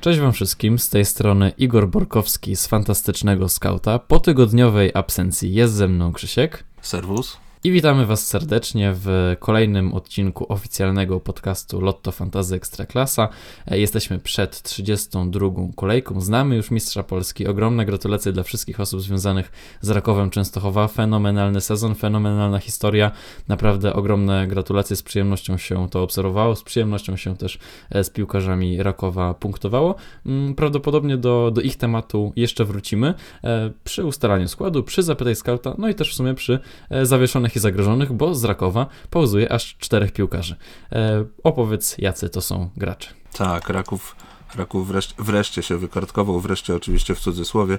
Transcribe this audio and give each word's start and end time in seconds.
Cześć 0.00 0.20
Wam 0.20 0.32
wszystkim, 0.32 0.78
z 0.78 0.88
tej 0.88 1.04
strony 1.04 1.52
Igor 1.58 1.88
Borkowski 1.88 2.56
z 2.56 2.66
Fantastycznego 2.66 3.48
Skauta. 3.48 3.98
Po 3.98 4.20
tygodniowej 4.20 4.90
absencji 4.94 5.54
jest 5.54 5.74
ze 5.74 5.88
mną 5.88 6.12
Krzysiek. 6.12 6.64
Serwus. 6.80 7.36
I 7.64 7.70
witamy 7.70 8.06
Was 8.06 8.26
serdecznie 8.26 8.92
w 8.94 9.36
kolejnym 9.38 9.94
odcinku 9.94 10.52
oficjalnego 10.52 11.20
podcastu 11.20 11.80
Lotto 11.80 12.12
Fantazy 12.12 12.54
Ekstraklasa. 12.54 13.28
E, 13.66 13.78
jesteśmy 13.78 14.18
przed 14.18 14.62
32. 14.62 15.48
kolejką. 15.76 16.20
Znamy 16.20 16.56
już 16.56 16.70
mistrza 16.70 17.02
Polski. 17.02 17.46
Ogromne 17.46 17.86
gratulacje 17.86 18.32
dla 18.32 18.42
wszystkich 18.42 18.80
osób 18.80 19.00
związanych 19.00 19.52
z 19.80 19.90
Rakowem 19.90 20.30
Częstochowa. 20.30 20.88
Fenomenalny 20.88 21.60
sezon, 21.60 21.94
fenomenalna 21.94 22.58
historia. 22.58 23.10
Naprawdę 23.48 23.92
ogromne 23.92 24.46
gratulacje. 24.46 24.96
Z 24.96 25.02
przyjemnością 25.02 25.56
się 25.56 25.88
to 25.88 26.02
obserwowało. 26.02 26.56
Z 26.56 26.62
przyjemnością 26.62 27.16
się 27.16 27.36
też 27.36 27.58
e, 27.90 28.04
z 28.04 28.10
piłkarzami 28.10 28.82
Rakowa 28.82 29.34
punktowało. 29.34 29.94
Mm, 30.26 30.54
prawdopodobnie 30.54 31.16
do, 31.16 31.50
do 31.50 31.60
ich 31.60 31.76
tematu 31.76 32.32
jeszcze 32.36 32.64
wrócimy 32.64 33.14
e, 33.44 33.70
przy 33.84 34.04
ustalaniu 34.04 34.48
składu, 34.48 34.82
przy 34.82 35.02
zapytaj 35.02 35.36
skauta, 35.36 35.74
no 35.78 35.88
i 35.88 35.94
też 35.94 36.12
w 36.12 36.14
sumie 36.14 36.34
przy 36.34 36.58
zawieszonych 37.02 37.49
i 37.56 37.58
zagrożonych, 37.58 38.12
bo 38.12 38.34
z 38.34 38.44
Rakowa 38.44 38.86
pauzuje 39.10 39.52
aż 39.52 39.76
czterech 39.78 40.12
piłkarzy. 40.12 40.56
E, 40.92 41.24
opowiedz, 41.44 41.98
jacy 41.98 42.28
to 42.28 42.40
są 42.40 42.70
gracze. 42.76 43.10
Tak, 43.32 43.68
Raków, 43.68 44.16
Raków 44.54 44.88
wreszcie, 44.88 45.14
wreszcie 45.18 45.62
się 45.62 45.76
wykartkował, 45.76 46.40
wreszcie 46.40 46.76
oczywiście 46.76 47.14
w 47.14 47.20
cudzysłowie. 47.20 47.78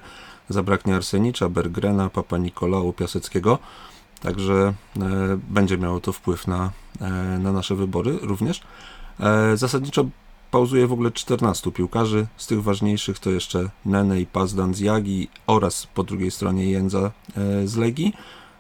Zabraknie 0.50 0.96
Arsenicza, 0.96 1.50
Bergrena, 1.50 2.10
Papa 2.10 2.38
Nikolału, 2.38 2.94
Piaseckiego. 2.94 3.60
Także 4.22 4.74
e, 5.00 5.38
będzie 5.50 5.78
miało 5.78 6.00
to 6.00 6.12
wpływ 6.12 6.48
na, 6.48 6.72
e, 7.02 7.10
na 7.40 7.52
nasze 7.52 7.76
wybory 7.76 8.18
również. 8.22 8.62
E, 9.20 9.58
zasadniczo 9.58 10.06
pauzuje 10.52 10.88
w 10.88 10.94
ogóle 10.94 11.12
14 11.12 11.72
piłkarzy. 11.72 12.28
Z 12.38 12.48
tych 12.48 12.64
ważniejszych 12.64 13.20
to 13.20 13.30
jeszcze 13.30 13.70
Nene 13.86 14.22
i 14.22 14.26
Pazdan 14.26 14.74
z 14.74 14.80
Jagi 14.80 15.28
oraz 15.48 15.88
po 15.94 16.04
drugiej 16.04 16.32
stronie 16.32 16.72
Jędza 16.72 17.12
e, 17.38 17.68
z 17.68 17.78
Legii. 17.78 18.14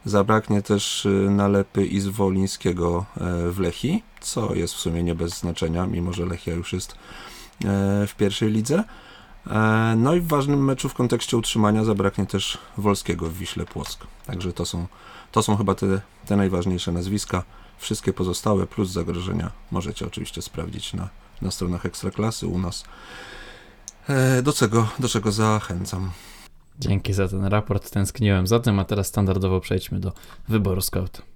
Zabraknie 0.05 0.61
też 0.61 1.05
y, 1.05 1.09
nalepy 1.29 1.85
Izwolińskiego 1.85 3.05
e, 3.17 3.51
w 3.51 3.59
Lechi, 3.59 4.03
co 4.21 4.55
jest 4.55 4.73
w 4.73 4.77
sumie 4.79 5.03
nie 5.03 5.15
bez 5.15 5.39
znaczenia, 5.39 5.87
mimo 5.87 6.13
że 6.13 6.25
Lechia 6.25 6.53
już 6.53 6.73
jest 6.73 6.91
e, 6.91 6.95
w 8.07 8.15
pierwszej 8.17 8.51
lidze. 8.51 8.83
E, 9.47 9.93
no 9.97 10.15
i 10.15 10.21
w 10.21 10.27
ważnym 10.27 10.65
meczu 10.65 10.89
w 10.89 10.93
kontekście 10.93 11.37
utrzymania 11.37 11.83
zabraknie 11.83 12.25
też 12.25 12.57
Wolskiego 12.77 13.29
w 13.29 13.37
Wiśle 13.37 13.65
Płock. 13.65 14.07
Także 14.25 14.53
to 14.53 14.65
są, 14.65 14.87
to 15.31 15.43
są 15.43 15.57
chyba 15.57 15.75
te, 15.75 16.01
te 16.25 16.35
najważniejsze 16.35 16.91
nazwiska. 16.91 17.43
Wszystkie 17.77 18.13
pozostałe 18.13 18.67
plus 18.67 18.89
zagrożenia 18.89 19.51
możecie 19.71 20.07
oczywiście 20.07 20.41
sprawdzić 20.41 20.93
na, 20.93 21.09
na 21.41 21.51
stronach 21.51 21.85
Ekstraklasy 21.85 22.47
u 22.47 22.59
nas. 22.59 22.83
Do 24.43 24.53
czego, 24.53 24.87
do 24.99 25.09
czego 25.09 25.31
zachęcam. 25.31 26.11
Dzięki 26.81 27.13
za 27.13 27.27
ten 27.27 27.45
raport, 27.45 27.91
tęskniłem 27.91 28.47
za 28.47 28.59
tym, 28.59 28.79
a 28.79 28.85
teraz 28.85 29.07
standardowo 29.07 29.59
przejdźmy 29.59 29.99
do 29.99 30.11
wyboru 30.47 30.81
scout. 30.81 31.30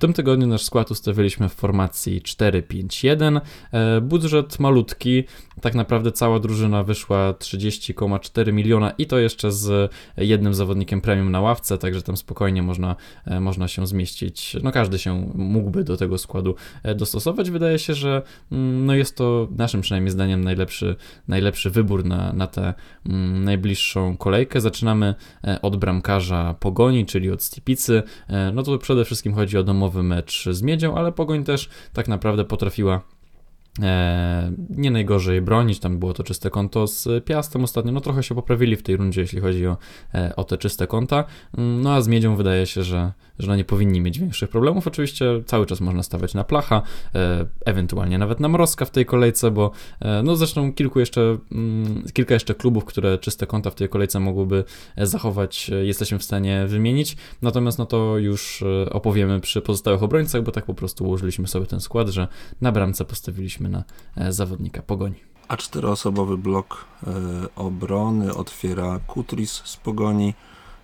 Tym 0.00 0.12
tygodniu 0.12 0.46
nasz 0.46 0.62
skład 0.62 0.90
ustawiliśmy 0.90 1.48
w 1.48 1.52
formacji 1.52 2.22
4-5-1. 2.22 3.40
E, 3.72 4.00
budżet 4.00 4.60
malutki, 4.60 5.24
tak 5.60 5.74
naprawdę 5.74 6.12
cała 6.12 6.40
drużyna 6.40 6.84
wyszła 6.84 7.32
30,4 7.32 8.52
miliona 8.52 8.90
i 8.90 9.06
to 9.06 9.18
jeszcze 9.18 9.52
z 9.52 9.92
jednym 10.16 10.54
zawodnikiem 10.54 11.00
premium 11.00 11.30
na 11.30 11.40
ławce, 11.40 11.78
także 11.78 12.02
tam 12.02 12.16
spokojnie 12.16 12.62
można, 12.62 12.96
e, 13.26 13.40
można 13.40 13.68
się 13.68 13.86
zmieścić. 13.86 14.56
No 14.62 14.72
każdy 14.72 14.98
się 14.98 15.30
mógłby 15.34 15.84
do 15.84 15.96
tego 15.96 16.18
składu 16.18 16.54
e, 16.82 16.94
dostosować. 16.94 17.50
Wydaje 17.50 17.78
się, 17.78 17.94
że 17.94 18.22
mm, 18.52 18.86
no 18.86 18.94
jest 18.94 19.16
to 19.16 19.48
naszym 19.56 19.80
przynajmniej 19.80 20.10
zdaniem 20.10 20.44
najlepszy, 20.44 20.96
najlepszy 21.28 21.70
wybór 21.70 22.04
na, 22.04 22.32
na 22.32 22.46
tę 22.46 22.74
mm, 23.06 23.44
najbliższą 23.44 24.16
kolejkę. 24.16 24.60
Zaczynamy 24.60 25.14
od 25.62 25.76
bramkarza 25.76 26.54
Pogoni, 26.60 27.06
czyli 27.06 27.30
od 27.30 27.42
Stipicy. 27.42 28.02
No 28.52 28.62
to 28.62 28.78
przede 28.78 29.04
wszystkim 29.04 29.34
chodzi 29.34 29.58
o 29.58 29.62
domowy 29.62 29.89
mecz 29.94 30.48
z 30.50 30.62
Miedzią, 30.62 30.94
ale 30.94 31.12
Pogoń 31.12 31.44
też 31.44 31.70
tak 31.92 32.08
naprawdę 32.08 32.44
potrafiła 32.44 33.00
E, 33.82 34.52
nie 34.70 34.90
najgorzej 34.90 35.42
bronić, 35.42 35.80
tam 35.80 35.98
było 35.98 36.14
to 36.14 36.22
czyste 36.22 36.50
konto 36.50 36.86
z 36.86 37.24
Piastem 37.24 37.64
ostatnio, 37.64 37.92
no 37.92 38.00
trochę 38.00 38.22
się 38.22 38.34
poprawili 38.34 38.76
w 38.76 38.82
tej 38.82 38.96
rundzie, 38.96 39.20
jeśli 39.20 39.40
chodzi 39.40 39.66
o, 39.66 39.76
e, 40.14 40.36
o 40.36 40.44
te 40.44 40.58
czyste 40.58 40.86
konta, 40.86 41.24
mm, 41.58 41.82
no 41.82 41.94
a 41.94 42.00
z 42.00 42.08
Miedzią 42.08 42.36
wydaje 42.36 42.66
się, 42.66 42.82
że, 42.82 43.12
że 43.40 43.48
no 43.48 43.56
nie 43.56 43.64
powinni 43.64 44.00
mieć 44.00 44.18
większych 44.18 44.50
problemów, 44.50 44.86
oczywiście 44.86 45.24
cały 45.46 45.66
czas 45.66 45.80
można 45.80 46.02
stawiać 46.02 46.34
na 46.34 46.44
Placha, 46.44 46.82
e, 47.14 47.46
ewentualnie 47.64 48.18
nawet 48.18 48.40
na 48.40 48.48
Mrozka 48.48 48.84
w 48.84 48.90
tej 48.90 49.06
kolejce, 49.06 49.50
bo 49.50 49.70
no 50.24 50.36
zresztą 50.36 50.72
kilku 50.72 51.00
jeszcze, 51.00 51.38
mm, 51.52 52.04
kilka 52.12 52.34
jeszcze 52.34 52.54
klubów, 52.54 52.84
które 52.84 53.18
czyste 53.18 53.46
konta 53.46 53.70
w 53.70 53.74
tej 53.74 53.88
kolejce 53.88 54.20
mogłyby 54.20 54.64
zachować, 54.96 55.70
jesteśmy 55.82 56.18
w 56.18 56.24
stanie 56.24 56.66
wymienić, 56.66 57.16
natomiast 57.42 57.78
no 57.78 57.86
to 57.86 58.18
już 58.18 58.64
opowiemy 58.90 59.40
przy 59.40 59.62
pozostałych 59.62 60.02
obrońcach, 60.02 60.42
bo 60.42 60.52
tak 60.52 60.64
po 60.64 60.74
prostu 60.74 61.04
ułożyliśmy 61.04 61.48
sobie 61.48 61.66
ten 61.66 61.80
skład, 61.80 62.08
że 62.08 62.28
na 62.60 62.72
bramce 62.72 63.04
postawiliśmy 63.04 63.68
na 63.68 63.84
e, 64.16 64.32
zawodnika 64.32 64.82
Pogoni. 64.82 65.20
A 65.48 65.56
czteroosobowy 65.56 66.38
blok 66.38 66.84
e, 67.06 67.10
obrony 67.56 68.34
otwiera 68.34 69.00
Kutris 69.06 69.62
z 69.64 69.76
Pogoni. 69.76 70.34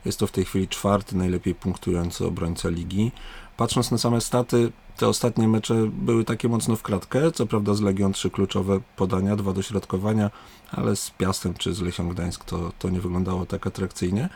Jest 0.07 0.19
to 0.19 0.27
w 0.27 0.33
tej 0.33 0.45
chwili 0.45 0.69
czwarty 0.69 1.17
najlepiej 1.17 1.55
punktujący 1.55 2.27
obrońca 2.27 2.69
ligi. 2.69 3.13
Patrząc 3.57 3.91
na 3.91 3.99
same 3.99 4.21
staty, 4.21 4.73
te 4.97 5.09
ostatnie 5.09 5.49
mecze 5.49 5.75
były 5.93 6.25
takie 6.25 6.49
mocno 6.49 6.77
w 6.77 6.83
kratkę. 6.83 7.33
Co 7.33 7.47
prawda 7.47 7.75
z 7.75 7.81
Legią 7.81 8.13
trzy 8.13 8.31
kluczowe 8.31 8.81
podania, 8.97 9.37
dwa 9.37 9.53
dośrodkowania, 9.53 10.31
ale 10.71 10.97
z 10.97 11.11
Piastem 11.11 11.55
czy 11.55 11.75
z 11.75 11.81
Lechią 11.81 12.09
Gdańsk 12.09 12.45
to, 12.45 12.73
to 12.79 12.91
nie 12.91 13.01
wyglądało 13.01 13.47
tak 13.47 13.67
atrakcyjnie. 13.67 14.29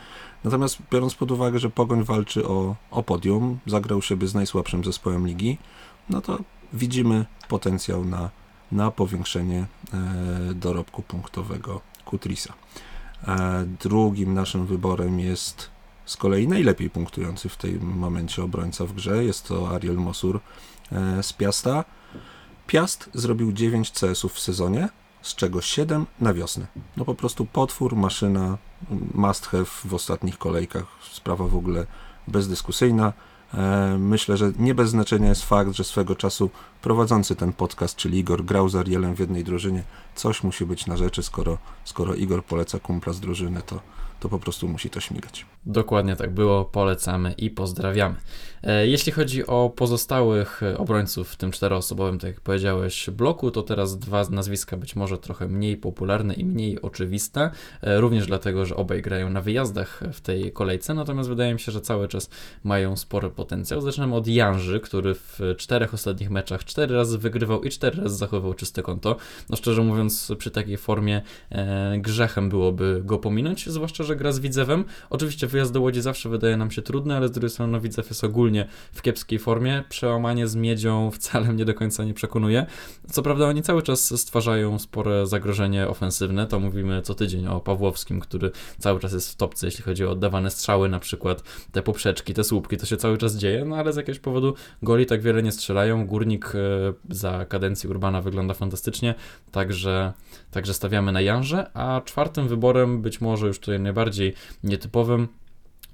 Natomiast 0.44 0.78
biorąc 0.90 1.14
pod 1.14 1.30
uwagę, 1.30 1.58
że 1.58 1.70
Pogoń 1.70 2.04
walczy 2.04 2.48
o, 2.48 2.76
o 2.90 3.02
podium, 3.02 3.58
zagrał 3.66 4.02
siebie 4.02 4.26
z 4.26 4.34
najsłabszym 4.34 4.84
zespołem 4.84 5.26
ligi, 5.26 5.58
no 6.10 6.20
to 6.20 6.38
widzimy 6.72 7.26
potencjał 7.48 8.04
na, 8.04 8.30
na 8.72 8.90
powiększenie 8.90 9.66
e, 9.94 10.54
dorobku 10.54 11.02
punktowego 11.02 11.80
Kutrisa. 12.04 12.52
E, 13.28 13.66
drugim 13.80 14.34
naszym 14.34 14.66
wyborem 14.66 15.20
jest 15.20 15.70
z 16.06 16.16
kolei 16.16 16.48
najlepiej 16.48 16.90
punktujący 16.90 17.48
w 17.48 17.56
tym 17.56 17.82
momencie 17.82 18.42
obrońca 18.42 18.84
w 18.86 18.92
grze. 18.92 19.24
Jest 19.24 19.48
to 19.48 19.74
Ariel 19.74 19.96
Mosur 19.96 20.40
e, 20.92 21.22
z 21.22 21.32
Piasta. 21.32 21.84
Piast 22.66 23.10
zrobił 23.14 23.52
9 23.52 23.90
CS-ów 23.90 24.32
w 24.32 24.40
sezonie, 24.40 24.88
z 25.22 25.34
czego 25.34 25.60
7 25.60 26.06
na 26.20 26.34
wiosnę. 26.34 26.66
No 26.96 27.04
po 27.04 27.14
prostu 27.14 27.46
potwór, 27.46 27.96
maszyna, 27.96 28.58
must 29.14 29.46
have 29.46 29.64
w 29.64 29.94
ostatnich 29.94 30.38
kolejkach. 30.38 30.86
Sprawa 31.12 31.46
w 31.46 31.56
ogóle 31.56 31.86
bezdyskusyjna. 32.28 33.12
E, 33.54 33.96
myślę, 33.98 34.36
że 34.36 34.52
nie 34.58 34.74
bez 34.74 34.90
znaczenia 34.90 35.28
jest 35.28 35.44
fakt, 35.44 35.72
że 35.72 35.84
swego 35.84 36.16
czasu 36.16 36.50
prowadzący 36.82 37.36
ten 37.36 37.52
podcast, 37.52 37.96
czyli 37.96 38.18
Igor, 38.18 38.44
grał 38.44 38.68
z 38.68 38.76
Arielem 38.76 39.14
w 39.14 39.18
jednej 39.18 39.44
drużynie. 39.44 39.82
Coś 40.14 40.42
musi 40.42 40.66
być 40.66 40.86
na 40.86 40.96
rzeczy, 40.96 41.22
skoro, 41.22 41.58
skoro 41.84 42.14
Igor 42.14 42.44
poleca 42.44 42.78
kumpla 42.78 43.12
z 43.12 43.20
drużyny, 43.20 43.62
to, 43.66 43.80
to 44.20 44.28
po 44.28 44.38
prostu 44.38 44.68
musi 44.68 44.90
to 44.90 45.00
śmigać. 45.00 45.46
Dokładnie 45.66 46.16
tak 46.16 46.34
było, 46.34 46.64
polecamy 46.64 47.32
i 47.32 47.50
pozdrawiamy. 47.50 48.14
E, 48.62 48.86
jeśli 48.86 49.12
chodzi 49.12 49.46
o 49.46 49.72
pozostałych 49.76 50.60
obrońców 50.76 51.28
w 51.28 51.36
tym 51.36 51.50
czteroosobowym, 51.50 52.18
tak 52.18 52.30
jak 52.30 52.40
powiedziałeś, 52.40 53.10
bloku, 53.10 53.50
to 53.50 53.62
teraz 53.62 53.98
dwa 53.98 54.24
nazwiska 54.30 54.76
być 54.76 54.96
może 54.96 55.18
trochę 55.18 55.48
mniej 55.48 55.76
popularne 55.76 56.34
i 56.34 56.44
mniej 56.44 56.82
oczywiste, 56.82 57.50
e, 57.82 58.00
również 58.00 58.26
dlatego, 58.26 58.66
że 58.66 58.76
obaj 58.76 59.02
grają 59.02 59.30
na 59.30 59.40
wyjazdach 59.40 60.02
w 60.12 60.20
tej 60.20 60.52
kolejce, 60.52 60.94
natomiast 60.94 61.28
wydaje 61.28 61.54
mi 61.54 61.60
się, 61.60 61.72
że 61.72 61.80
cały 61.80 62.08
czas 62.08 62.30
mają 62.64 62.96
spory 62.96 63.30
potencjał. 63.30 63.80
Zaczynamy 63.80 64.14
od 64.14 64.26
Janży, 64.26 64.80
który 64.80 65.14
w 65.14 65.40
czterech 65.56 65.94
ostatnich 65.94 66.30
meczach 66.30 66.64
cztery 66.64 66.94
razy 66.94 67.18
wygrywał 67.18 67.62
i 67.62 67.70
cztery 67.70 68.02
razy 68.02 68.16
zachowywał 68.16 68.54
czyste 68.54 68.82
konto. 68.82 69.16
No 69.50 69.56
szczerze 69.56 69.82
mówiąc, 69.82 70.32
przy 70.38 70.50
takiej 70.50 70.76
formie 70.76 71.22
e, 71.50 71.98
grzechem 71.98 72.48
byłoby 72.48 73.02
go 73.04 73.18
pominąć, 73.18 73.68
zwłaszcza, 73.68 74.04
że 74.04 74.16
gra 74.16 74.32
z 74.32 74.38
Widzewem. 74.38 74.84
Oczywiście 75.10 75.49
wyjazd 75.50 75.72
do 75.72 75.80
Łodzi 75.80 76.00
zawsze 76.00 76.28
wydaje 76.28 76.56
nam 76.56 76.70
się 76.70 76.82
trudny, 76.82 77.16
ale 77.16 77.28
z 77.28 77.30
drugiej 77.30 77.50
strony 77.50 77.72
no, 77.72 77.80
Widzew 77.80 78.08
jest 78.08 78.24
ogólnie 78.24 78.66
w 78.92 79.02
kiepskiej 79.02 79.38
formie. 79.38 79.84
Przełamanie 79.88 80.48
z 80.48 80.56
Miedzią 80.56 81.10
wcale 81.10 81.52
mnie 81.52 81.64
do 81.64 81.74
końca 81.74 82.04
nie 82.04 82.14
przekonuje. 82.14 82.66
Co 83.10 83.22
prawda 83.22 83.46
oni 83.46 83.62
cały 83.62 83.82
czas 83.82 84.20
stwarzają 84.20 84.78
spore 84.78 85.26
zagrożenie 85.26 85.88
ofensywne, 85.88 86.46
to 86.46 86.60
mówimy 86.60 87.02
co 87.02 87.14
tydzień 87.14 87.46
o 87.46 87.60
Pawłowskim, 87.60 88.20
który 88.20 88.50
cały 88.78 89.00
czas 89.00 89.12
jest 89.12 89.32
w 89.32 89.36
topce, 89.36 89.66
jeśli 89.66 89.84
chodzi 89.84 90.04
o 90.04 90.10
oddawane 90.10 90.50
strzały 90.50 90.88
na 90.88 91.00
przykład, 91.00 91.42
te 91.72 91.82
poprzeczki, 91.82 92.34
te 92.34 92.44
słupki, 92.44 92.76
to 92.76 92.86
się 92.86 92.96
cały 92.96 93.18
czas 93.18 93.36
dzieje, 93.36 93.64
no 93.64 93.76
ale 93.76 93.92
z 93.92 93.96
jakiegoś 93.96 94.18
powodu 94.18 94.54
goli 94.82 95.06
tak 95.06 95.22
wiele 95.22 95.42
nie 95.42 95.52
strzelają. 95.52 96.06
Górnik 96.06 96.52
e, 96.54 96.58
za 97.08 97.44
kadencji 97.44 97.88
Urbana 97.88 98.20
wygląda 98.20 98.54
fantastycznie, 98.54 99.14
także, 99.52 100.12
także 100.50 100.74
stawiamy 100.74 101.12
na 101.12 101.20
Janże, 101.20 101.70
a 101.74 102.00
czwartym 102.04 102.48
wyborem, 102.48 103.02
być 103.02 103.20
może 103.20 103.46
już 103.46 103.58
tutaj 103.58 103.80
najbardziej 103.80 104.34
nietypowym, 104.64 105.28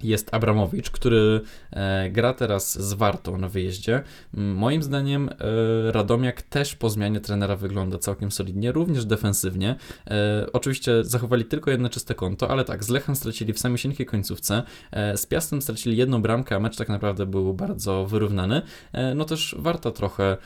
jest 0.03 0.33
Abramowicz, 0.33 0.89
który 0.89 1.41
e, 1.71 2.09
gra 2.09 2.33
teraz 2.33 2.79
z 2.79 2.93
Wartą 2.93 3.37
na 3.37 3.49
wyjeździe. 3.49 4.03
Moim 4.33 4.83
zdaniem 4.83 5.29
e, 5.29 5.91
Radomiak 5.91 6.41
też 6.41 6.75
po 6.75 6.89
zmianie 6.89 7.19
trenera 7.19 7.55
wygląda 7.55 7.97
całkiem 7.97 8.31
solidnie, 8.31 8.71
również 8.71 9.05
defensywnie. 9.05 9.75
E, 10.07 10.47
oczywiście 10.53 11.03
zachowali 11.03 11.45
tylko 11.45 11.71
jedno 11.71 11.89
czyste 11.89 12.15
konto, 12.15 12.51
ale 12.51 12.65
tak, 12.65 12.83
z 12.83 12.89
Lechem 12.89 13.15
stracili 13.15 13.53
w 13.53 13.59
samej 13.59 13.77
końcówce, 14.07 14.63
z 15.15 15.25
Piastem 15.25 15.61
stracili 15.61 15.97
jedną 15.97 16.21
bramkę, 16.21 16.55
a 16.55 16.59
mecz 16.59 16.77
tak 16.77 16.89
naprawdę 16.89 17.25
był 17.25 17.53
bardzo 17.53 18.05
wyrównany. 18.05 18.61
No 19.15 19.25
też 19.25 19.55
Warta 19.59 19.91
trochę 19.91 20.37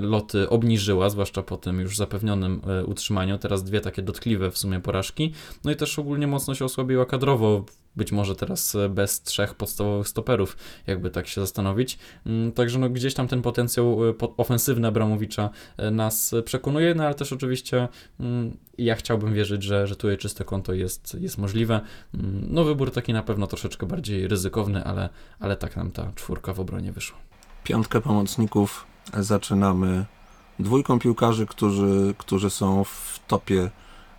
loty 0.00 0.48
obniżyła, 0.48 1.10
zwłaszcza 1.10 1.42
po 1.42 1.56
tym 1.56 1.80
już 1.80 1.96
zapewnionym 1.96 2.60
utrzymaniu. 2.86 3.38
Teraz 3.38 3.64
dwie 3.64 3.80
takie 3.80 4.02
dotkliwe 4.02 4.50
w 4.50 4.58
sumie 4.58 4.80
porażki. 4.80 5.32
No 5.64 5.70
i 5.70 5.76
też 5.76 5.98
ogólnie 5.98 6.26
mocno 6.26 6.54
się 6.54 6.64
osłabiła 6.64 7.06
kadrowo 7.06 7.64
być 7.96 8.12
może 8.12 8.36
teraz 8.36 8.74
e, 8.74 8.88
bez 8.88 9.22
trzech 9.22 9.54
podstawowych 9.54 10.08
stoperów, 10.08 10.56
jakby 10.86 11.10
tak 11.10 11.28
się 11.28 11.40
zastanowić. 11.40 11.98
Mm, 12.26 12.52
także 12.52 12.78
no, 12.78 12.90
gdzieś 12.90 13.14
tam 13.14 13.28
ten 13.28 13.42
potencjał 13.42 14.08
e, 14.08 14.14
ofensywny 14.36 14.88
Abramowicza 14.88 15.50
e, 15.76 15.90
nas 15.90 16.34
przekonuje, 16.44 16.94
no 16.94 17.04
ale 17.04 17.14
też 17.14 17.32
oczywiście 17.32 17.88
mm, 18.20 18.56
ja 18.78 18.94
chciałbym 18.94 19.34
wierzyć, 19.34 19.62
że, 19.62 19.86
że 19.86 19.96
tutaj 19.96 20.18
czyste 20.18 20.44
konto 20.44 20.72
jest, 20.74 21.16
jest 21.20 21.38
możliwe. 21.38 21.80
Mm, 22.14 22.46
no 22.48 22.64
wybór 22.64 22.90
taki 22.90 23.12
na 23.12 23.22
pewno 23.22 23.46
troszeczkę 23.46 23.86
bardziej 23.86 24.28
ryzykowny, 24.28 24.84
ale, 24.84 25.08
ale 25.40 25.56
tak 25.56 25.76
nam 25.76 25.90
ta 25.90 26.12
czwórka 26.14 26.54
w 26.54 26.60
obronie 26.60 26.92
wyszła. 26.92 27.18
Piątkę 27.64 28.00
pomocników 28.00 28.86
zaczynamy 29.18 30.04
dwójką 30.58 30.98
piłkarzy, 30.98 31.46
którzy, 31.46 32.14
którzy 32.18 32.50
są 32.50 32.84
w 32.84 33.20
topie 33.26 33.70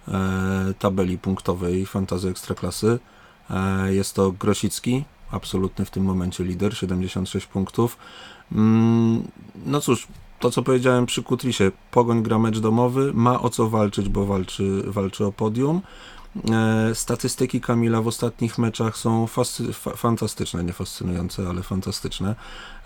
e, 0.07 0.73
tabeli 0.79 1.17
punktowej 1.17 1.85
Fantazy 1.85 2.29
Ekstraklasy. 2.29 2.87
E, 2.87 3.22
jest 3.89 4.15
to 4.15 4.31
Grosicki, 4.31 5.03
absolutny 5.31 5.85
w 5.85 5.89
tym 5.89 6.03
momencie 6.03 6.43
lider, 6.43 6.77
76 6.77 7.47
punktów. 7.47 7.97
Mm, 8.51 9.27
no 9.65 9.81
cóż, 9.81 10.07
to 10.39 10.51
co 10.51 10.63
powiedziałem 10.63 11.05
przy 11.05 11.23
Kutrisie, 11.23 11.71
Pogoń 11.91 12.23
gra 12.23 12.39
mecz 12.39 12.59
domowy, 12.59 13.13
ma 13.13 13.41
o 13.41 13.49
co 13.49 13.69
walczyć, 13.69 14.09
bo 14.09 14.25
walczy, 14.25 14.83
walczy 14.85 15.25
o 15.25 15.31
podium. 15.31 15.81
E, 16.51 16.95
statystyki 16.95 17.61
Kamila 17.61 18.01
w 18.01 18.07
ostatnich 18.07 18.57
meczach 18.57 18.97
są 18.97 19.27
fascy, 19.27 19.73
fa, 19.73 19.91
fantastyczne, 19.91 20.63
nie 20.63 20.73
fascynujące, 20.73 21.49
ale 21.49 21.63
fantastyczne. 21.63 22.35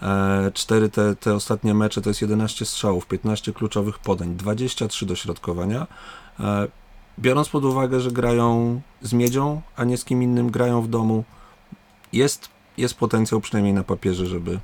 E, 0.02 0.52
cztery 0.54 0.90
te, 0.90 1.16
te 1.16 1.34
ostatnie 1.34 1.74
mecze 1.74 2.02
to 2.02 2.10
jest 2.10 2.22
11 2.22 2.66
strzałów, 2.66 3.08
15 3.08 3.54
kluczowych 3.54 4.00
podań, 4.00 4.36
23 4.36 5.06
dośrodkowania 5.06 5.88
biorąc 7.20 7.50
pod 7.50 7.66
uwagę, 7.66 8.00
że 8.00 8.12
grają 8.12 8.82
z 9.02 9.14
miedzią, 9.14 9.62
a 9.76 9.84
nie 9.84 9.98
z 9.98 10.06
kim 10.06 10.24
innym, 10.24 10.52
grają 10.52 10.82
w 10.82 10.88
domu, 10.88 11.24
jest, 12.14 12.50
jest 12.78 12.94
potencjał 12.94 13.42
przynajmniej 13.42 13.74
na 13.74 13.84
papierze, 13.84 14.26
żeby. 14.26 14.60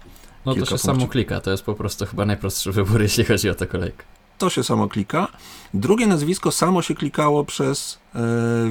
No 0.45 0.55
to 0.55 0.65
się 0.65 0.77
samo 0.77 1.07
klika, 1.07 1.41
to 1.41 1.51
jest 1.51 1.63
po 1.63 1.73
prostu 1.73 2.05
chyba 2.05 2.25
najprostszy 2.25 2.71
wybór, 2.71 3.01
jeśli 3.07 3.23
chodzi 3.23 3.50
o 3.50 3.55
tę 3.55 3.67
kolejkę. 3.67 4.03
To 4.38 4.50
się 4.50 4.63
samo 4.63 4.88
klika. 4.88 5.27
Drugie 5.73 6.07
nazwisko 6.07 6.51
samo 6.51 6.81
się 6.81 6.95
klikało 6.95 7.45
przez 7.45 8.00
e, 8.15 8.19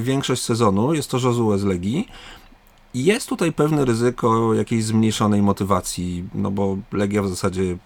większość 0.01 0.43
sezonu. 0.43 0.93
Jest 0.93 1.11
to 1.11 1.17
Josue 1.17 1.57
z 1.57 1.63
Legii. 1.63 2.07
Jest 2.93 3.29
tutaj 3.29 3.51
pewne 3.51 3.85
ryzyko 3.85 4.53
jakiejś 4.53 4.83
zmniejszonej 4.83 5.41
motywacji, 5.41 6.23
no 6.35 6.51
bo 6.51 6.77
Legia 6.91 7.23
w 7.23 7.29
zasadzie 7.29 7.61
mm, 7.61 7.79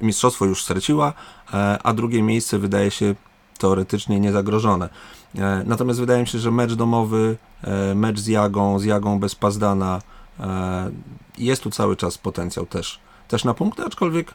mistrzostwo 0.00 0.44
już 0.44 0.62
straciła, 0.62 1.12
e, 1.52 1.78
a 1.82 1.94
drugie 1.94 2.22
miejsce 2.22 2.58
wydaje 2.58 2.90
się 2.90 3.14
teoretycznie 3.58 4.20
niezagrożone. 4.20 4.88
E, 5.34 5.62
natomiast 5.66 6.00
wydaje 6.00 6.20
mi 6.20 6.26
się, 6.26 6.38
że 6.38 6.50
mecz 6.50 6.74
domowy, 6.74 7.36
e, 7.62 7.94
mecz 7.94 8.18
z 8.20 8.26
Jagą, 8.26 8.78
z 8.78 8.84
Jagą 8.84 9.20
bez 9.20 9.34
Pazdana, 9.34 10.02
e, 10.40 10.90
jest 11.38 11.62
tu 11.62 11.70
cały 11.70 11.96
czas 11.96 12.18
potencjał 12.18 12.66
też, 12.66 13.00
też 13.28 13.44
na 13.44 13.54
punkty, 13.54 13.84
aczkolwiek 13.84 14.34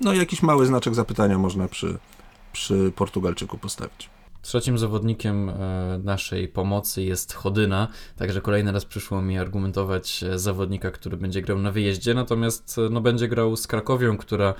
no, 0.00 0.12
jakiś 0.12 0.42
mały 0.42 0.66
znaczek 0.66 0.94
zapytania 0.94 1.38
można 1.38 1.68
przy, 1.68 1.98
przy 2.52 2.92
Portugalczyku 2.96 3.58
postawić. 3.58 4.10
Trzecim 4.42 4.78
zawodnikiem 4.78 5.48
e, 5.48 5.54
naszej 6.04 6.48
pomocy 6.48 7.02
jest 7.02 7.32
Chodyna, 7.32 7.88
także 8.16 8.40
kolejny 8.40 8.72
raz 8.72 8.84
przyszło 8.84 9.22
mi 9.22 9.38
argumentować 9.38 10.22
e, 10.22 10.38
zawodnika, 10.38 10.90
który 10.90 11.16
będzie 11.16 11.42
grał 11.42 11.58
na 11.58 11.70
wyjeździe, 11.70 12.14
natomiast 12.14 12.78
e, 12.78 12.90
no, 12.90 13.00
będzie 13.00 13.28
grał 13.28 13.56
z 13.56 13.66
Krakowią, 13.66 14.16
która 14.16 14.54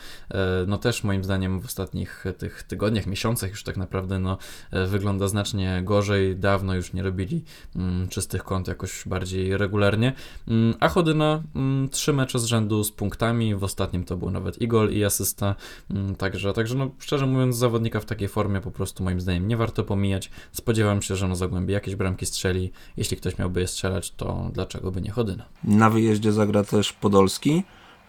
no 0.66 0.78
też 0.78 1.04
moim 1.04 1.24
zdaniem 1.24 1.60
w 1.60 1.64
ostatnich 1.64 2.24
tych 2.38 2.62
tygodniach, 2.62 3.06
miesiącach 3.06 3.50
już 3.50 3.64
tak 3.64 3.76
naprawdę 3.76 4.18
no, 4.18 4.38
wygląda 4.86 5.28
znacznie 5.28 5.82
gorzej, 5.84 6.36
dawno 6.36 6.74
już 6.74 6.92
nie 6.92 7.02
robili 7.02 7.44
mm, 7.76 8.08
czystych 8.08 8.44
kąt 8.44 8.68
jakoś 8.68 9.02
bardziej 9.06 9.56
regularnie, 9.56 10.12
mm, 10.48 10.74
a 10.80 10.88
Chodyna 10.88 11.42
mm, 11.54 11.88
trzy 11.88 12.12
mecze 12.12 12.38
z 12.38 12.44
rzędu 12.44 12.84
z 12.84 12.92
punktami, 12.92 13.54
w 13.54 13.64
ostatnim 13.64 14.04
to 14.04 14.16
był 14.16 14.30
nawet 14.30 14.62
i 14.62 14.68
gol 14.68 14.92
i 14.92 15.04
asysta, 15.04 15.54
mm, 15.90 16.16
także, 16.16 16.52
także 16.52 16.74
no 16.74 16.90
szczerze 16.98 17.26
mówiąc 17.26 17.56
zawodnika 17.56 18.00
w 18.00 18.04
takiej 18.04 18.28
formie 18.28 18.60
po 18.60 18.70
prostu 18.70 19.04
moim 19.04 19.20
zdaniem 19.20 19.48
nie 19.48 19.56
warto 19.56 19.67
warto 19.68 19.84
pomijać. 19.84 20.30
Spodziewam 20.52 21.02
się, 21.02 21.16
że 21.16 21.28
na 21.28 21.34
Zagłębie 21.34 21.74
jakieś 21.74 21.96
bramki 21.96 22.26
strzeli. 22.26 22.72
Jeśli 22.96 23.16
ktoś 23.16 23.38
miałby 23.38 23.60
je 23.60 23.68
strzelać, 23.68 24.10
to 24.10 24.50
dlaczego 24.52 24.90
by 24.90 25.00
nie 25.00 25.10
Chodyna? 25.10 25.44
Na 25.64 25.90
wyjeździe 25.90 26.32
zagra 26.32 26.64
też 26.64 26.92
Podolski, 26.92 27.64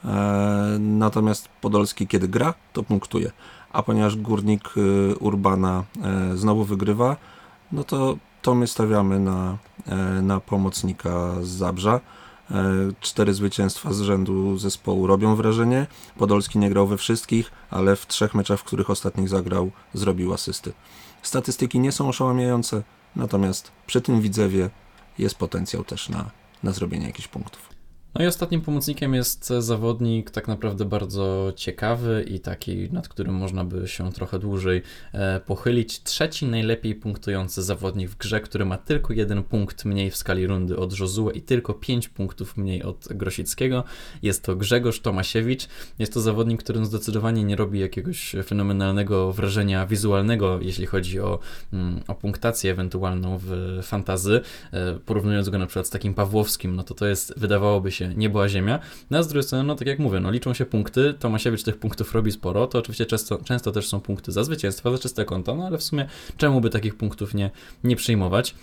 e, 0.05 0.07
natomiast 0.79 1.49
Podolski 1.61 2.07
kiedy 2.07 2.27
gra, 2.27 2.53
to 2.73 2.83
punktuje. 2.83 3.31
A 3.73 3.83
ponieważ 3.83 4.15
Górnik 4.15 4.69
e, 4.77 5.15
Urbana 5.15 5.83
e, 6.03 6.37
znowu 6.37 6.63
wygrywa, 6.63 7.17
no 7.71 7.83
to, 7.83 8.17
to 8.41 8.55
my 8.55 8.67
stawiamy 8.67 9.19
na, 9.19 9.57
e, 9.87 9.95
na 10.21 10.39
pomocnika 10.39 11.35
z 11.41 11.47
Zabrza. 11.47 11.99
E, 12.51 12.91
cztery 12.99 13.33
zwycięstwa 13.33 13.93
z 13.93 14.01
rzędu 14.01 14.57
zespołu 14.57 15.07
robią 15.07 15.35
wrażenie. 15.35 15.87
Podolski 16.17 16.59
nie 16.59 16.69
grał 16.69 16.87
we 16.87 16.97
wszystkich, 16.97 17.51
ale 17.69 17.95
w 17.95 18.07
trzech 18.07 18.33
meczach, 18.33 18.59
w 18.59 18.63
których 18.63 18.89
ostatnich 18.89 19.29
zagrał, 19.29 19.71
zrobił 19.93 20.33
asysty. 20.33 20.73
Statystyki 21.21 21.79
nie 21.79 21.91
są 21.91 22.09
oszałamiające, 22.09 22.83
natomiast 23.15 23.71
przy 23.87 24.01
tym 24.01 24.21
widzewie 24.21 24.69
jest 25.17 25.35
potencjał 25.35 25.83
też 25.83 26.09
na, 26.09 26.29
na 26.63 26.71
zrobienie 26.71 27.07
jakichś 27.07 27.27
punktów. 27.27 27.78
No 28.15 28.23
i 28.23 28.27
ostatnim 28.27 28.61
pomocnikiem 28.61 29.13
jest 29.13 29.53
zawodnik 29.59 30.31
tak 30.31 30.47
naprawdę 30.47 30.85
bardzo 30.85 31.53
ciekawy 31.55 32.25
i 32.27 32.39
taki, 32.39 32.91
nad 32.91 33.07
którym 33.07 33.35
można 33.35 33.63
by 33.65 33.87
się 33.87 34.11
trochę 34.11 34.39
dłużej 34.39 34.81
e, 35.13 35.39
pochylić. 35.39 36.03
Trzeci 36.03 36.45
najlepiej 36.45 36.95
punktujący 36.95 37.63
zawodnik 37.63 38.09
w 38.09 38.17
grze, 38.17 38.41
który 38.41 38.65
ma 38.65 38.77
tylko 38.77 39.13
jeden 39.13 39.43
punkt 39.43 39.85
mniej 39.85 40.11
w 40.11 40.15
skali 40.15 40.47
rundy 40.47 40.77
od 40.77 40.99
Josue 40.99 41.29
i 41.29 41.41
tylko 41.41 41.73
pięć 41.73 42.09
punktów 42.09 42.57
mniej 42.57 42.83
od 42.83 43.07
Grosickiego. 43.11 43.83
Jest 44.21 44.43
to 44.43 44.55
Grzegorz 44.55 44.99
Tomasiewicz. 44.99 45.67
Jest 45.99 46.13
to 46.13 46.21
zawodnik, 46.21 46.63
który 46.63 46.85
zdecydowanie 46.85 47.43
nie 47.43 47.55
robi 47.55 47.79
jakiegoś 47.79 48.35
fenomenalnego 48.45 49.33
wrażenia 49.33 49.87
wizualnego, 49.87 50.59
jeśli 50.61 50.85
chodzi 50.85 51.19
o, 51.19 51.39
mm, 51.73 51.99
o 52.07 52.15
punktację 52.15 52.71
ewentualną 52.71 53.39
w 53.41 53.79
fantazy. 53.83 54.41
E, 54.73 54.99
porównując 55.05 55.49
go 55.49 55.57
na 55.57 55.65
przykład 55.65 55.87
z 55.87 55.89
takim 55.89 56.13
Pawłowskim, 56.13 56.75
no 56.75 56.83
to 56.83 56.93
to 56.93 57.05
jest, 57.05 57.39
wydawałoby 57.39 57.91
się, 57.91 57.98
się 57.99 58.13
nie 58.15 58.29
była 58.29 58.49
ziemia. 58.49 58.79
No 59.09 59.17
a 59.17 59.23
z 59.23 59.27
drugiej 59.27 59.43
strony, 59.43 59.63
no 59.63 59.75
tak 59.75 59.87
jak 59.87 59.99
mówię, 59.99 60.19
no 60.19 60.31
liczą 60.31 60.53
się 60.53 60.65
punkty, 60.65 61.13
Tomasiewicz 61.19 61.63
tych 61.63 61.77
punktów 61.77 62.15
robi 62.15 62.31
sporo, 62.31 62.67
to 62.67 62.79
oczywiście 62.79 63.05
często, 63.05 63.39
często 63.43 63.71
też 63.71 63.87
są 63.87 63.99
punkty 63.99 64.31
za 64.31 64.43
zwycięstwa, 64.43 64.91
za 64.91 64.97
czyste 64.97 65.25
konto, 65.25 65.55
no 65.55 65.67
ale 65.67 65.77
w 65.77 65.83
sumie 65.83 66.07
czemu 66.37 66.61
by 66.61 66.69
takich 66.69 66.95
punktów 66.95 67.33
nie, 67.33 67.51
nie 67.83 67.95
przyjmować? 67.95 68.55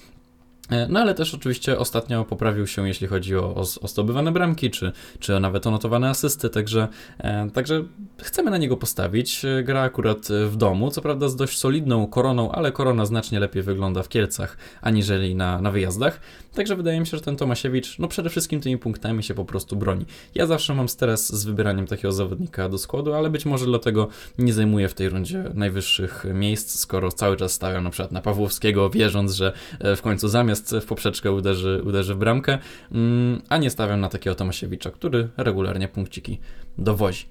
E, 0.70 0.88
no 0.88 1.00
ale 1.00 1.14
też 1.14 1.34
oczywiście 1.34 1.78
ostatnio 1.78 2.24
poprawił 2.24 2.66
się, 2.66 2.88
jeśli 2.88 3.06
chodzi 3.06 3.36
o, 3.36 3.54
o, 3.54 3.60
o 3.60 3.88
zdobywane 3.88 4.32
bramki, 4.32 4.70
czy, 4.70 4.92
czy 5.18 5.40
nawet 5.40 5.66
o 5.66 5.70
notowane 5.70 6.08
asysty, 6.08 6.50
także, 6.50 6.88
e, 7.18 7.50
także 7.50 7.84
chcemy 8.22 8.50
na 8.50 8.58
niego 8.58 8.76
postawić. 8.76 9.44
E, 9.44 9.62
gra 9.62 9.82
akurat 9.82 10.28
w 10.48 10.56
domu, 10.56 10.90
co 10.90 11.02
prawda 11.02 11.28
z 11.28 11.36
dość 11.36 11.58
solidną 11.58 12.06
koroną, 12.06 12.52
ale 12.52 12.72
korona 12.72 13.06
znacznie 13.06 13.40
lepiej 13.40 13.62
wygląda 13.62 14.02
w 14.02 14.08
Kielcach, 14.08 14.56
aniżeli 14.80 15.34
na, 15.34 15.60
na 15.60 15.70
wyjazdach. 15.70 16.20
Także 16.54 16.76
wydaje 16.76 17.00
mi 17.00 17.06
się, 17.06 17.16
że 17.16 17.22
ten 17.22 17.36
Tomasiewicz, 17.36 17.98
no 17.98 18.08
przede 18.08 18.30
wszystkim 18.30 18.60
tymi 18.60 18.78
punktami 18.78 19.22
się 19.22 19.34
po 19.34 19.44
prostu 19.44 19.76
broni. 19.76 20.04
Ja 20.34 20.46
zawsze 20.46 20.74
mam 20.74 20.88
stres 20.88 21.32
z 21.32 21.44
wybieraniem 21.44 21.86
takiego 21.86 22.12
zawodnika 22.12 22.68
do 22.68 22.78
składu, 22.78 23.14
ale 23.14 23.30
być 23.30 23.46
może 23.46 23.66
dlatego 23.66 24.08
nie 24.38 24.52
zajmuję 24.52 24.88
w 24.88 24.94
tej 24.94 25.08
rundzie 25.08 25.44
najwyższych 25.54 26.26
miejsc, 26.34 26.78
skoro 26.78 27.12
cały 27.12 27.36
czas 27.36 27.52
stawiam 27.52 27.84
na 27.84 27.90
przykład 27.90 28.12
na 28.12 28.20
Pawłowskiego, 28.20 28.90
wierząc, 28.90 29.32
że 29.32 29.52
w 29.96 30.02
końcu 30.02 30.28
zamiast 30.28 30.55
natomiast 30.56 30.86
w 30.86 30.88
poprzeczkę 30.88 31.32
uderzy, 31.32 31.82
uderzy 31.84 32.14
w 32.14 32.18
bramkę, 32.18 32.58
mm, 32.92 33.42
a 33.48 33.56
nie 33.56 33.70
stawiam 33.70 34.00
na 34.00 34.08
takiego 34.08 34.36
Tomasiewicza, 34.36 34.90
który 34.90 35.28
regularnie 35.36 35.88
punkciki 35.88 36.38
dowozi. 36.78 37.26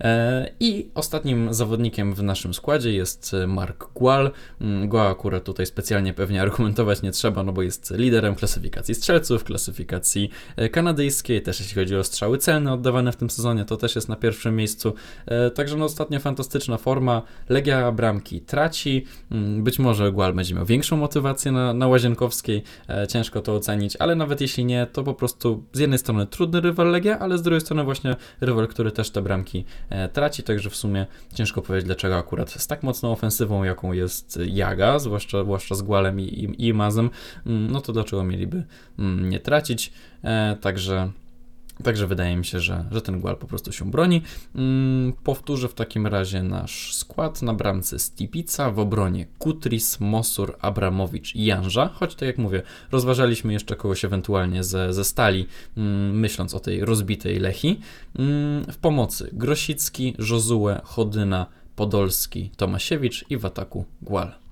E, 0.00 0.50
I 0.60 0.90
ostatnim 0.94 1.54
zawodnikiem 1.54 2.14
w 2.14 2.22
naszym 2.22 2.54
składzie 2.54 2.92
jest 2.92 3.36
Mark 3.46 3.92
Gual. 3.94 4.30
Mm, 4.60 4.88
Gual 4.88 5.10
akurat 5.10 5.44
tutaj 5.44 5.66
specjalnie 5.66 6.14
pewnie 6.14 6.42
argumentować 6.42 7.02
nie 7.02 7.10
trzeba, 7.10 7.42
no 7.42 7.52
bo 7.52 7.62
jest 7.62 7.90
liderem 7.90 8.34
klasyfikacji 8.34 8.94
strzelców, 8.94 9.44
klasyfikacji 9.44 10.30
e, 10.56 10.68
kanadyjskiej, 10.68 11.42
też 11.42 11.60
jeśli 11.60 11.74
chodzi 11.74 11.96
o 11.96 12.04
strzały 12.04 12.38
celne 12.38 12.72
oddawane 12.72 13.12
w 13.12 13.16
tym 13.16 13.30
sezonie, 13.30 13.64
to 13.64 13.76
też 13.76 13.94
jest 13.94 14.08
na 14.08 14.16
pierwszym 14.16 14.56
miejscu. 14.56 14.94
E, 15.26 15.50
także 15.50 15.76
no 15.76 15.84
ostatnio 15.84 16.20
fantastyczna 16.20 16.76
forma. 16.76 17.22
Legia 17.48 17.92
bramki 17.92 18.40
traci. 18.40 19.04
Mm, 19.30 19.64
być 19.64 19.78
może 19.78 20.12
Gual 20.12 20.34
będzie 20.34 20.54
miał 20.54 20.66
większą 20.66 20.96
motywację 20.96 21.52
na, 21.52 21.74
na 21.74 21.88
Łazienkowskiej, 21.88 22.62
ciężko 23.08 23.40
to 23.40 23.54
ocenić, 23.54 23.96
ale 23.98 24.14
nawet 24.14 24.40
jeśli 24.40 24.64
nie, 24.64 24.86
to 24.92 25.04
po 25.04 25.14
prostu 25.14 25.64
z 25.72 25.78
jednej 25.78 25.98
strony 25.98 26.26
trudny 26.26 26.60
rywal 26.60 26.90
Legia, 26.90 27.18
ale 27.18 27.38
z 27.38 27.42
drugiej 27.42 27.60
strony 27.60 27.84
właśnie 27.84 28.16
rywal, 28.40 28.68
który 28.68 28.92
też 28.92 29.10
te 29.10 29.22
bramki 29.22 29.64
e, 29.87 29.87
traci, 30.12 30.42
także 30.42 30.70
w 30.70 30.76
sumie 30.76 31.06
ciężko 31.34 31.62
powiedzieć, 31.62 31.86
dlaczego 31.86 32.16
akurat 32.16 32.50
z 32.50 32.66
tak 32.66 32.82
mocną 32.82 33.12
ofensywą, 33.12 33.64
jaką 33.64 33.92
jest 33.92 34.38
Jaga, 34.46 34.98
zwłaszcza, 34.98 35.42
zwłaszcza 35.42 35.74
z 35.74 35.82
Gualem 35.82 36.20
i, 36.20 36.24
i, 36.24 36.66
i 36.66 36.74
Mazem, 36.74 37.10
mm, 37.46 37.70
no 37.70 37.80
to 37.80 37.92
dlaczego 37.92 38.24
mieliby 38.24 38.64
mm, 38.98 39.30
nie 39.30 39.40
tracić, 39.40 39.92
e, 40.24 40.56
także 40.60 41.10
Także 41.84 42.06
wydaje 42.06 42.36
mi 42.36 42.44
się, 42.44 42.60
że, 42.60 42.84
że 42.90 43.02
ten 43.02 43.20
Gual 43.20 43.36
po 43.36 43.46
prostu 43.46 43.72
się 43.72 43.90
broni. 43.90 44.22
Mm, 44.54 45.12
powtórzę 45.24 45.68
w 45.68 45.74
takim 45.74 46.06
razie 46.06 46.42
nasz 46.42 46.94
skład 46.94 47.42
na 47.42 47.54
bramce 47.54 47.98
Stipica, 47.98 48.70
w 48.70 48.78
obronie 48.78 49.26
Kutris, 49.38 50.00
Mosur, 50.00 50.56
Abramowicz 50.60 51.34
i 51.34 51.44
Janża, 51.44 51.88
choć 51.88 52.14
tak 52.14 52.26
jak 52.26 52.38
mówię, 52.38 52.62
rozważaliśmy 52.90 53.52
jeszcze 53.52 53.76
kogoś 53.76 54.04
ewentualnie 54.04 54.64
ze, 54.64 54.92
ze 54.92 55.04
stali, 55.04 55.46
mm, 55.76 56.20
myśląc 56.20 56.54
o 56.54 56.60
tej 56.60 56.84
rozbitej 56.84 57.38
Lechi. 57.38 57.80
Mm, 58.18 58.64
w 58.64 58.76
pomocy 58.76 59.30
Grosicki, 59.32 60.14
Jozue, 60.18 60.80
Chodyna, 60.84 61.46
Podolski, 61.76 62.50
Tomasiewicz 62.56 63.24
i 63.30 63.36
w 63.36 63.46
ataku 63.46 63.84
Gual. 64.02 64.47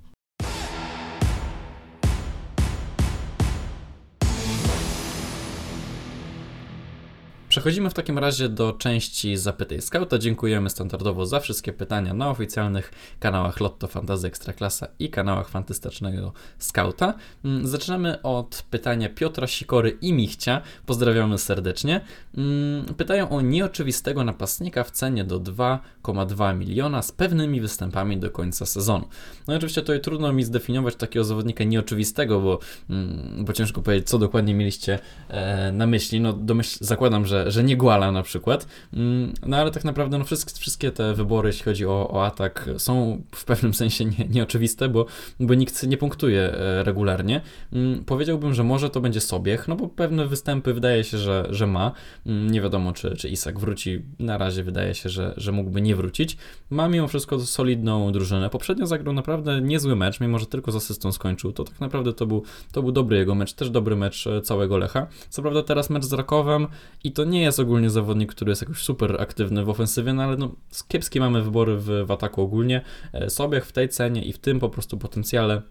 Przechodzimy 7.57 7.91
w 7.91 7.95
takim 7.95 8.19
razie 8.19 8.49
do 8.49 8.73
części 8.73 9.37
Zapytaj 9.37 9.83
Skauta. 9.83 10.19
Dziękujemy 10.19 10.71
standardowo 10.71 11.27
za 11.27 11.41
wszystkie 11.41 11.73
pytania 11.73 12.15
na 12.15 12.31
oficjalnych 12.31 12.93
kanałach 13.21 13.61
Lotto 13.61 13.87
Fantasy 13.87 14.27
Ekstraklasa 14.27 14.89
i 14.99 15.11
kanałach 15.11 15.49
Fantastycznego 15.49 16.33
Skauta. 16.59 17.15
Mm, 17.45 17.67
zaczynamy 17.67 18.23
od 18.23 18.65
pytania 18.71 19.09
Piotra 19.09 19.47
Sikory 19.47 19.91
i 20.01 20.13
Michcia. 20.13 20.63
Pozdrawiamy 20.87 21.39
serdecznie. 21.39 22.01
Mm, 22.37 22.95
pytają 22.95 23.29
o 23.29 23.41
nieoczywistego 23.41 24.25
napastnika 24.25 24.85
w 24.85 24.91
cenie 24.91 25.25
do 25.25 25.41
2,2 25.41 26.57
miliona 26.57 27.03
z 27.03 27.13
pewnymi 27.13 27.61
występami 27.61 28.19
do 28.19 28.31
końca 28.31 28.67
sezonu. 28.67 29.09
No 29.49 29.55
i 29.55 29.57
oczywiście 29.57 29.81
tutaj 29.81 30.01
trudno 30.01 30.33
mi 30.33 30.45
zdefiniować 30.45 30.97
takiego 30.97 31.25
zawodnika 31.25 31.65
nieoczywistego, 31.65 32.41
bo, 32.41 32.59
mm, 32.91 33.45
bo 33.45 33.53
ciężko 33.53 33.83
powiedzieć, 33.83 34.09
co 34.09 34.19
dokładnie 34.19 34.55
mieliście 34.55 34.99
e, 35.29 35.73
na 35.73 35.87
myśli. 35.87 36.21
No 36.21 36.33
domyśl, 36.33 36.79
zakładam, 36.81 37.27
że 37.27 37.46
że, 37.51 37.65
nie 37.65 37.77
Guala 37.77 38.13
na 38.13 38.23
przykład. 38.23 38.67
Mm, 38.93 39.35
no 39.47 39.57
ale 39.57 39.71
tak 39.71 39.85
naprawdę 39.85 40.19
no, 40.19 40.25
wszystkie, 40.25 40.61
wszystkie 40.61 40.93
te 40.93 41.15
wybory, 41.15 41.49
jeśli 41.49 41.65
chodzi 41.65 41.87
o, 41.87 42.11
o 42.11 42.27
atak, 42.27 42.69
są 42.79 43.23
w 43.35 43.45
pewnym 43.45 43.75
sensie 43.83 44.05
nie, 44.05 44.29
nieoczywiste, 44.31 44.89
bo, 44.89 45.07
bo 45.41 45.55
nikt 45.55 45.83
nie 45.83 45.97
punktuje 45.97 46.41
e, 46.41 46.83
regularnie. 46.85 47.41
Mm, 47.73 48.05
powiedziałbym, 48.05 48.55
że 48.55 48.65
może 48.65 48.91
to 48.91 49.01
będzie 49.01 49.21
Sobiech, 49.21 49.69
no 49.69 49.77
bo 49.77 49.89
pewne 49.89 50.27
występy 50.27 50.75
wydaje 50.75 51.05
się, 51.05 51.19
że, 51.19 51.47
że 51.51 51.67
ma. 51.67 51.93
Mm, 52.27 52.51
nie 52.51 52.61
wiadomo, 52.61 52.93
czy, 52.93 53.17
czy 53.17 53.29
Isak 53.29 53.59
wróci. 53.59 54.03
Na 54.19 54.39
razie 54.39 54.63
wydaje 54.63 54.95
się, 54.95 55.09
że, 55.09 55.35
że 55.37 55.53
mógłby 55.53 55.81
nie 55.81 55.97
wrócić. 55.97 56.37
Ma 56.71 56.89
mimo 56.89 57.09
wszystko 57.09 57.41
solidną 57.41 58.13
drużynę. 58.13 58.51
Poprzednio 58.51 58.87
zagrał 58.87 59.15
naprawdę 59.15 59.61
niezły 59.61 59.97
mecz, 59.97 60.21
mimo 60.21 60.39
że 60.39 60.47
tylko 60.47 60.73
z 60.73 60.77
asystą 60.77 61.13
skończył. 61.13 61.53
To 61.53 61.65
tak 61.65 61.81
naprawdę 61.81 62.13
to 62.13 62.27
był, 62.27 62.43
to 62.73 62.83
był 62.83 62.93
dobry 62.93 63.17
jego 63.17 63.35
mecz, 63.35 63.53
też 63.53 63.71
dobry 63.71 63.97
mecz 63.97 64.27
e, 64.27 64.41
całego 64.41 64.77
Lecha. 64.79 65.07
Co 65.29 65.43
prawda 65.43 65.63
teraz 65.63 65.91
mecz 65.91 66.05
z 66.05 66.13
Rakowem 66.13 66.67
i 67.05 67.13
to 67.13 67.25
nie 67.25 67.36
nie 67.37 67.43
jest 67.43 67.61
ogólnie 67.61 67.91
zawodnik, 67.91 68.31
który 68.31 68.51
jest 68.51 68.63
jakoś 68.63 68.83
super 68.83 69.21
aktywny 69.21 69.65
w 69.65 69.69
ofensywie, 69.69 70.13
no 70.13 70.23
ale 70.23 70.37
no, 70.37 70.55
kiepskie 70.89 71.21
mamy 71.21 71.43
wybory 71.43 71.77
w, 71.77 72.05
w 72.07 72.11
ataku 72.11 72.43
ogólnie. 72.43 72.81
E, 73.13 73.31
Sobiech 73.31 73.67
w 73.67 73.73
tej 73.73 73.89
cenie 73.89 74.23
i 74.23 74.33
w 74.33 74.39
tym 74.39 74.61
po 74.61 74.69
prostu 74.69 74.99
potencjale 74.99 75.63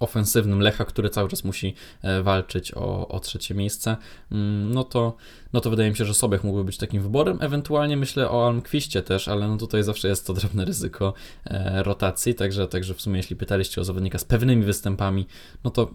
ofensywnym 0.00 0.60
Lecha, 0.60 0.84
który 0.84 1.10
cały 1.10 1.28
czas 1.28 1.44
musi 1.44 1.74
e, 2.02 2.22
walczyć 2.22 2.74
o, 2.74 3.08
o 3.08 3.20
trzecie 3.20 3.54
miejsce, 3.54 3.96
mm, 4.32 4.74
no 4.74 4.84
to, 4.84 5.16
no 5.52 5.60
to 5.60 5.70
wydaje 5.70 5.90
mi 5.90 5.96
się, 5.96 6.04
że 6.04 6.14
Sobiech 6.14 6.44
mógłby 6.44 6.64
być 6.64 6.76
takim 6.76 7.02
wyborem. 7.02 7.38
Ewentualnie 7.40 7.96
myślę 7.96 8.30
o 8.30 8.46
Almquiście 8.46 9.02
też, 9.02 9.28
ale 9.28 9.48
no 9.48 9.56
tutaj 9.56 9.82
zawsze 9.82 10.08
jest 10.08 10.26
to 10.26 10.32
drobne 10.32 10.64
ryzyko 10.64 11.14
e, 11.44 11.82
rotacji, 11.82 12.34
także, 12.34 12.68
także 12.68 12.94
w 12.94 13.00
sumie 13.00 13.16
jeśli 13.16 13.36
pytaliście 13.36 13.80
o 13.80 13.84
zawodnika 13.84 14.18
z 14.18 14.24
pewnymi 14.24 14.62
występami, 14.64 15.26
no 15.64 15.70
to 15.70 15.90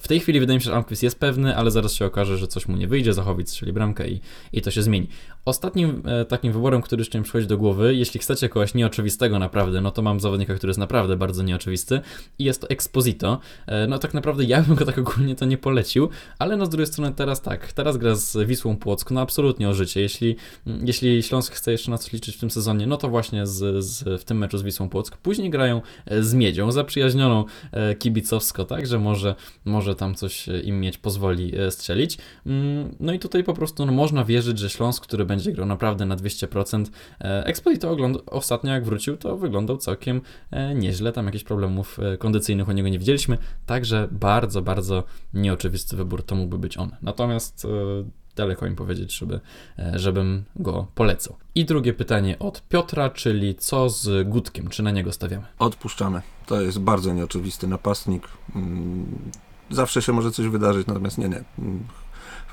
w 0.00 0.08
tej 0.08 0.20
chwili 0.20 0.40
wydaje 0.40 0.56
mi 0.58 0.62
się, 0.62 0.70
że 0.70 0.74
Almquist 0.74 1.02
jest 1.02 1.18
pewny, 1.18 1.56
ale 1.56 1.70
zaraz 1.70 1.92
się 1.92 2.06
okaże, 2.06 2.38
że 2.38 2.48
coś 2.48 2.68
mu 2.68 2.76
nie 2.76 2.88
wyjdzie, 2.88 3.12
Zachowic 3.12 3.48
strzeli 3.48 3.72
bramkę 3.72 4.08
i, 4.08 4.20
i 4.52 4.62
to 4.62 4.70
się 4.70 4.82
zmieni. 4.82 5.08
Ostatnim 5.44 6.02
e, 6.06 6.24
takim 6.24 6.52
wyborem, 6.52 6.82
który 6.82 7.00
jeszcze 7.00 7.18
mi 7.18 7.24
przychodzi 7.24 7.46
do 7.46 7.58
głowy, 7.58 7.94
jeśli 7.94 8.20
chcecie 8.20 8.48
kogoś 8.48 8.74
nieoczywistego 8.74 9.38
naprawdę, 9.38 9.80
no 9.80 9.90
to 9.90 10.02
mam 10.02 10.20
zawodnika, 10.20 10.54
który 10.54 10.70
jest 10.70 10.80
naprawdę 10.80 11.16
bardzo 11.16 11.42
nieoczywisty 11.42 12.00
i 12.38 12.44
jest 12.44 12.60
to 12.60 12.68
Exposito. 12.68 13.38
E, 13.66 13.86
no 13.86 13.98
tak 13.98 14.14
naprawdę 14.14 14.44
ja 14.44 14.62
bym 14.62 14.76
go 14.76 14.84
tak 14.84 14.98
ogólnie 14.98 15.34
to 15.34 15.44
nie 15.44 15.58
polecił, 15.58 16.08
ale 16.38 16.56
no 16.56 16.66
z 16.66 16.68
drugiej 16.68 16.86
strony 16.86 17.12
teraz 17.16 17.42
tak, 17.42 17.72
teraz 17.72 17.96
gra 17.96 18.14
z 18.14 18.46
Wisłą 18.46 18.76
Płock, 18.76 19.10
no 19.10 19.20
absolutnie 19.20 19.68
o 19.68 19.74
życie. 19.74 20.00
Jeśli, 20.00 20.36
jeśli 20.66 21.22
Śląsk 21.22 21.54
chce 21.54 21.72
jeszcze 21.72 21.90
na 21.90 21.98
coś 21.98 22.12
liczyć 22.12 22.36
w 22.36 22.40
tym 22.40 22.50
sezonie, 22.50 22.86
no 22.86 22.96
to 22.96 23.08
właśnie 23.08 23.46
z, 23.46 23.84
z, 23.84 24.20
w 24.20 24.24
tym 24.24 24.38
meczu 24.38 24.58
z 24.58 24.62
Wisłą 24.62 24.88
Płock. 24.88 25.16
Później 25.16 25.50
grają 25.50 25.82
e, 26.06 26.22
z 26.22 26.34
Miedzią, 26.34 26.72
zaprzyjaźnioną 26.72 27.44
e, 27.72 27.94
kibicowsko, 27.94 28.64
tak, 28.64 28.86
że 28.86 28.98
może, 28.98 29.34
może 29.64 29.94
tam 29.94 30.14
coś 30.14 30.48
im 30.64 30.80
mieć 30.80 30.98
pozwoli 30.98 31.52
strzelić. 31.70 32.18
Mm, 32.46 32.94
no 33.00 33.12
i 33.12 33.18
tutaj 33.18 33.44
po 33.44 33.54
prostu 33.54 33.86
no, 33.86 33.92
można 33.92 34.24
wierzyć, 34.24 34.58
że 34.58 34.70
Śląsk, 34.70 35.02
który 35.02 35.24
będzie 35.30 35.52
grał 35.52 35.66
naprawdę 35.66 36.06
na 36.06 36.16
200%. 36.16 36.84
E, 37.20 37.44
Exposito 37.44 37.90
ogląd- 37.90 38.22
ostatnio 38.26 38.72
jak 38.72 38.84
wrócił, 38.84 39.16
to 39.16 39.36
wyglądał 39.36 39.76
całkiem 39.76 40.20
e, 40.50 40.74
nieźle, 40.74 41.12
tam 41.12 41.26
jakichś 41.26 41.44
problemów 41.44 41.98
e, 41.98 42.16
kondycyjnych 42.16 42.68
u 42.68 42.72
niego 42.72 42.88
nie 42.88 42.98
widzieliśmy, 42.98 43.38
także 43.66 44.08
bardzo, 44.10 44.62
bardzo 44.62 45.04
nieoczywisty 45.34 45.96
wybór 45.96 46.22
to 46.22 46.34
mógłby 46.34 46.58
być 46.58 46.78
on. 46.78 46.90
Natomiast 47.02 47.66
daleko 48.36 48.66
im 48.66 48.76
powiedzieć, 48.76 49.18
żeby, 49.18 49.40
żebym 49.94 50.44
go 50.56 50.86
polecał. 50.94 51.36
I 51.54 51.64
drugie 51.64 51.92
pytanie 51.92 52.38
od 52.38 52.62
Piotra, 52.68 53.10
czyli 53.10 53.54
co 53.54 53.90
z 53.90 54.28
Gutkiem? 54.28 54.68
Czy 54.68 54.82
na 54.82 54.90
niego 54.90 55.12
stawiamy? 55.12 55.46
Odpuszczamy. 55.58 56.22
To 56.46 56.60
jest 56.60 56.78
bardzo 56.78 57.12
nieoczywisty 57.12 57.66
napastnik. 57.66 58.28
Mm, 58.54 59.30
zawsze 59.70 60.02
się 60.02 60.12
może 60.12 60.30
coś 60.30 60.46
wydarzyć, 60.46 60.86
natomiast 60.86 61.18
nie, 61.18 61.28
nie. 61.28 61.44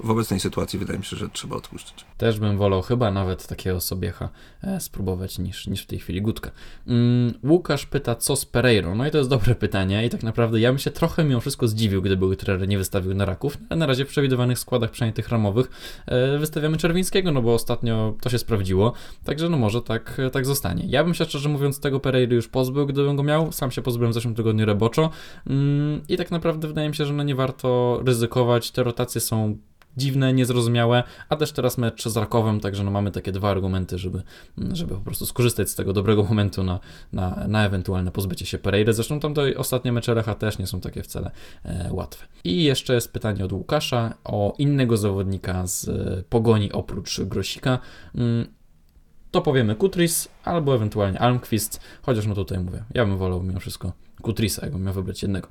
W 0.04 0.12
obecnej 0.12 0.39
sytuacji 0.39 0.80
wydaje 0.80 1.00
mi 1.00 1.06
się, 1.06 1.18
że 1.18 1.30
trzeba 1.30 1.56
odpuścić. 1.56 2.06
Też 2.18 2.39
bym 2.39 2.58
wolał 2.58 2.82
chyba 2.82 3.12
nawet 3.12 3.48
takiego 3.48 3.82
Sobiecha 3.82 4.30
e, 4.63 4.80
spróbować 4.80 5.39
niż, 5.39 5.68
niż 5.68 5.84
w 5.84 5.86
tej 5.86 6.00
chwili 6.00 6.22
Gutka. 6.22 6.51
Mm, 6.88 7.34
Łukasz 7.44 7.86
pyta, 7.86 8.16
co 8.16 8.36
z 8.36 8.46
Pereirą? 8.46 8.96
No 8.96 9.08
i 9.08 9.12
to 9.12 9.18
jest 9.18 9.30
dobre 9.30 9.56
pytanie 9.56 10.06
i 10.06 10.10
tak 10.10 10.24
naprawdę 10.24 10.60
ja 10.60 10.72
bym 10.72 10.80
się 10.80 10.92
trochę 10.92 11.24
mimo 11.24 11.39
wszystko 11.39 11.68
zdziwił, 11.68 12.01
gdyby 12.01 12.36
trener 12.36 12.68
nie 12.68 12.77
wystawił 12.77 13.13
na 13.13 13.25
raków. 13.25 13.58
Na 13.70 13.86
razie 13.86 14.06
w 14.06 14.08
przewidywanych 14.08 14.60
składach, 14.60 14.92
przynajmniej 14.92 15.13
tych 15.13 15.30
ramowych, 15.30 15.70
e, 16.06 16.38
wystawiamy 16.38 16.77
Czerwińskiego, 16.77 17.32
no 17.32 17.42
bo 17.42 17.54
ostatnio 17.54 18.16
to 18.22 18.30
się 18.30 18.38
sprawdziło, 18.39 18.94
także 19.24 19.50
no 19.50 19.58
może 19.58 19.82
tak, 19.82 20.22
tak 20.32 20.46
zostanie. 20.46 20.84
Ja 20.88 21.04
bym 21.04 21.13
się 21.13 21.25
szczerze 21.25 21.50
mówiąc 21.50 21.80
tego 21.80 22.00
Pereiry 22.00 22.36
już 22.36 22.48
pozbył, 22.48 22.86
gdybym 22.86 23.16
go 23.16 23.24
miał. 23.24 23.51
Sam 23.51 23.72
się 23.72 23.82
pozbyłem 23.82 24.12
w 24.12 24.13
zeszłym 24.13 24.36
tygodniu 24.36 24.66
roboczo 24.66 25.10
mm, 25.48 26.01
i 26.10 26.18
tak 26.18 26.32
naprawdę 26.32 26.68
wydaje 26.68 26.89
mi 26.89 26.96
się, 26.96 27.06
że 27.06 27.13
no 27.13 27.24
nie 27.24 27.36
warto 27.36 28.01
ryzykować. 28.06 28.72
Te 28.72 28.84
rotacje 28.84 29.22
są 29.22 29.58
dziwne, 29.98 30.34
niezrozumiałe, 30.34 31.04
a 31.30 31.36
też 31.36 31.51
teraz 31.51 31.77
mecz 31.77 32.08
z 32.08 32.18
Rakowem, 32.18 32.60
także 32.60 32.84
no 32.84 32.92
mamy 32.92 33.12
takie 33.12 33.32
dwa 33.32 33.50
argumenty, 33.50 33.98
żeby, 33.98 34.22
żeby 34.58 34.96
po 34.96 35.01
prostu 35.01 35.25
skorzystać 35.25 35.70
z 35.70 35.75
tego 35.75 35.94
dobrego 35.94 36.24
momentu 36.24 36.63
na, 36.63 36.80
na, 37.13 37.46
na 37.48 37.66
ewentualne 37.66 38.12
pozbycie 38.12 38.46
się 38.46 38.58
Pereira. 38.58 38.94
Zresztą 38.94 39.20
tam 39.20 39.34
to 39.34 39.42
ostatnie 39.58 39.92
mecze 39.92 40.13
Lecha 40.13 40.36
też 40.36 40.58
nie 40.58 40.68
są 40.68 40.82
takie 40.82 41.04
wcale 41.04 41.32
e, 41.63 41.89
łatwe. 41.92 42.27
I 42.44 42.63
jeszcze 42.63 42.94
jest 42.94 43.13
pytanie 43.13 43.46
od 43.46 43.51
Łukasza 43.51 44.13
o 44.24 44.54
innego 44.58 44.98
zawodnika 44.98 45.68
z 45.68 45.88
e, 45.89 46.24
Pogoni 46.30 46.72
oprócz 46.72 47.22
Grosika. 47.22 47.80
Mm, 48.16 48.48
to 49.32 49.42
powiemy 49.42 49.75
Kutris 49.75 50.30
albo 50.44 50.75
ewentualnie 50.75 51.20
Almquist, 51.20 51.80
chociaż 52.01 52.27
no 52.27 52.36
tutaj 52.36 52.60
mówię, 52.60 52.84
ja 52.94 53.06
bym 53.06 53.18
wolał 53.18 53.44
mimo 53.44 53.60
wszystko 53.60 53.92
Kutrisa, 54.22 54.62
jakbym 54.66 54.84
miał 54.84 54.94
wybrać 54.94 55.22
jednego. 55.22 55.48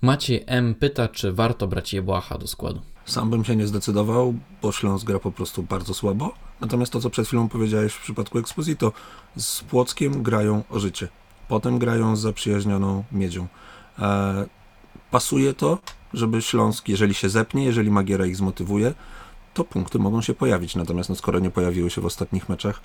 Maciej 0.00 0.44
M. 0.46 0.74
pyta, 0.74 1.08
czy 1.08 1.32
warto 1.32 1.68
brać 1.68 1.94
Jebłacha 1.94 2.38
do 2.38 2.46
składu. 2.46 2.80
Sam 3.06 3.30
bym 3.30 3.44
się 3.44 3.56
nie 3.56 3.66
zdecydował, 3.66 4.34
bo 4.62 4.72
Śląsk 4.72 5.06
gra 5.06 5.18
po 5.18 5.32
prostu 5.32 5.62
bardzo 5.62 5.94
słabo. 5.94 6.34
Natomiast 6.60 6.92
to, 6.92 7.00
co 7.00 7.10
przed 7.10 7.26
chwilą 7.26 7.48
powiedziałeś 7.48 7.92
w 7.92 8.02
przypadku 8.02 8.38
Exposito, 8.38 8.92
z 9.36 9.60
Płockiem 9.60 10.22
grają 10.22 10.62
o 10.70 10.78
życie. 10.78 11.08
Potem 11.48 11.78
grają 11.78 12.16
z 12.16 12.20
zaprzyjaźnioną 12.20 13.04
Miedzią. 13.12 13.46
E, 13.98 14.46
pasuje 15.10 15.54
to, 15.54 15.78
żeby 16.14 16.42
Śląsk, 16.42 16.88
jeżeli 16.88 17.14
się 17.14 17.28
zepnie, 17.28 17.64
jeżeli 17.64 17.90
Magiera 17.90 18.26
ich 18.26 18.36
zmotywuje, 18.36 18.94
to 19.54 19.64
punkty 19.64 19.98
mogą 19.98 20.22
się 20.22 20.34
pojawić. 20.34 20.76
Natomiast 20.76 21.08
no, 21.08 21.16
skoro 21.16 21.38
nie 21.38 21.50
pojawiły 21.50 21.90
się 21.90 22.00
w 22.00 22.06
ostatnich 22.06 22.48
meczach, 22.48 22.80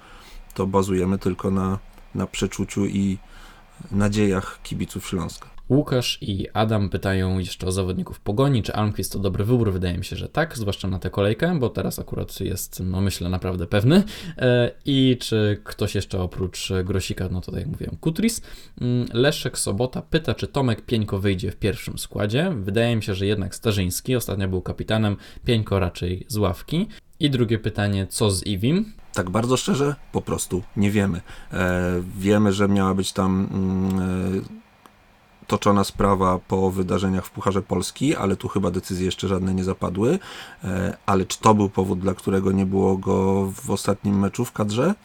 to 0.54 0.68
bazujemy 0.68 1.18
tylko 1.20 1.51
na, 1.51 1.80
na 2.16 2.28
przeczuciu 2.28 2.86
i 2.86 3.18
nadziejach 3.92 4.60
kibiców 4.63 5.08
Śląska. 5.08 5.50
Łukasz 5.72 6.18
i 6.22 6.48
Adam 6.54 6.90
pytają 6.90 7.40
jeszcze 7.40 7.68
o 7.68 7.72
zawodników 7.72 8.20
Pogoni, 8.20 8.63
czy 8.63 8.74
Almquist 8.74 9.13
to 9.13 9.20
dobry 9.20 9.44
wybór? 9.44 9.74
Wydaje 9.74 9.98
mi 9.98 10.06
się, 10.06 10.16
że 10.16 10.30
tak, 10.30 10.58
zwłaszcza 10.58 10.88
na 10.88 11.00
tę 11.00 11.10
kolejkę, 11.10 11.60
bo 11.60 11.70
teraz 11.70 12.00
akurat 12.00 12.40
jest, 12.40 12.84
no 12.86 13.01
myślę, 13.01 13.30
naprawdę 13.30 13.68
pewny. 13.68 14.04
E, 14.38 14.72
I 14.86 15.18
czy 15.20 15.62
ktoś 15.63 15.96
jeszcze 15.96 16.22
oprócz 16.22 16.70
Grosika, 16.84 17.30
no 17.32 17.42
to 17.42 17.51
tak 17.51 17.60
jak 17.60 17.70
mówiłem, 17.70 17.98
Kutris. 18.01 18.42
Mm, 18.82 19.08
Leszek 19.13 19.58
Sobota 19.58 20.01
pyta, 20.01 20.34
czy 20.34 20.48
Tomek 20.48 20.82
Pieńko 20.82 21.20
wyjdzie 21.20 21.51
w 21.51 21.56
pierwszym 21.56 21.98
składzie. 21.98 22.51
Wydaje 22.56 22.96
mi 22.96 23.04
się, 23.04 23.16
że 23.16 23.25
jednak 23.25 23.56
Starzyński, 23.56 24.16
ostatnio 24.16 24.48
był 24.48 24.62
kapitanem, 24.62 25.18
Pieńko 25.46 25.80
raczej 25.80 26.25
z 26.28 26.38
ławki. 26.38 26.88
I 27.20 27.30
drugie 27.30 27.60
pytanie, 27.60 28.08
co 28.08 28.32
z 28.32 28.48
Iwim? 28.48 28.94
Tak 29.13 29.30
bardzo 29.30 29.58
szczerze, 29.58 29.96
po 30.12 30.22
prostu 30.22 30.63
nie 30.78 30.92
wiemy. 30.92 31.22
E, 31.54 32.01
wiemy, 32.18 32.54
że 32.54 32.68
miała 32.68 32.94
być 32.94 33.13
tam 33.13 33.48
mm, 33.54 34.00
e, 34.38 34.62
toczona 35.51 35.84
sprawa 35.84 36.39
po 36.48 36.72
wydarzeniach 36.72 37.25
w 37.25 37.31
Pucharze 37.31 37.62
Polski, 37.62 38.15
ale 38.15 38.36
tu 38.36 38.48
chyba 38.48 38.72
decyzje 38.72 39.05
jeszcze 39.05 39.27
żadne 39.27 39.53
nie 39.53 39.63
zapadły. 39.63 40.20
E, 40.63 40.98
ale 41.05 41.25
czy 41.25 41.39
to 41.39 41.53
był 41.53 41.70
powód, 41.70 42.00
dla 42.00 42.13
którego 42.13 42.51
nie 42.51 42.65
było 42.65 42.98
go 42.98 43.46
w 43.51 43.72
ostatnim 43.72 44.20
meczu 44.20 44.46
w 44.46 44.51
kadrze? 44.51 44.96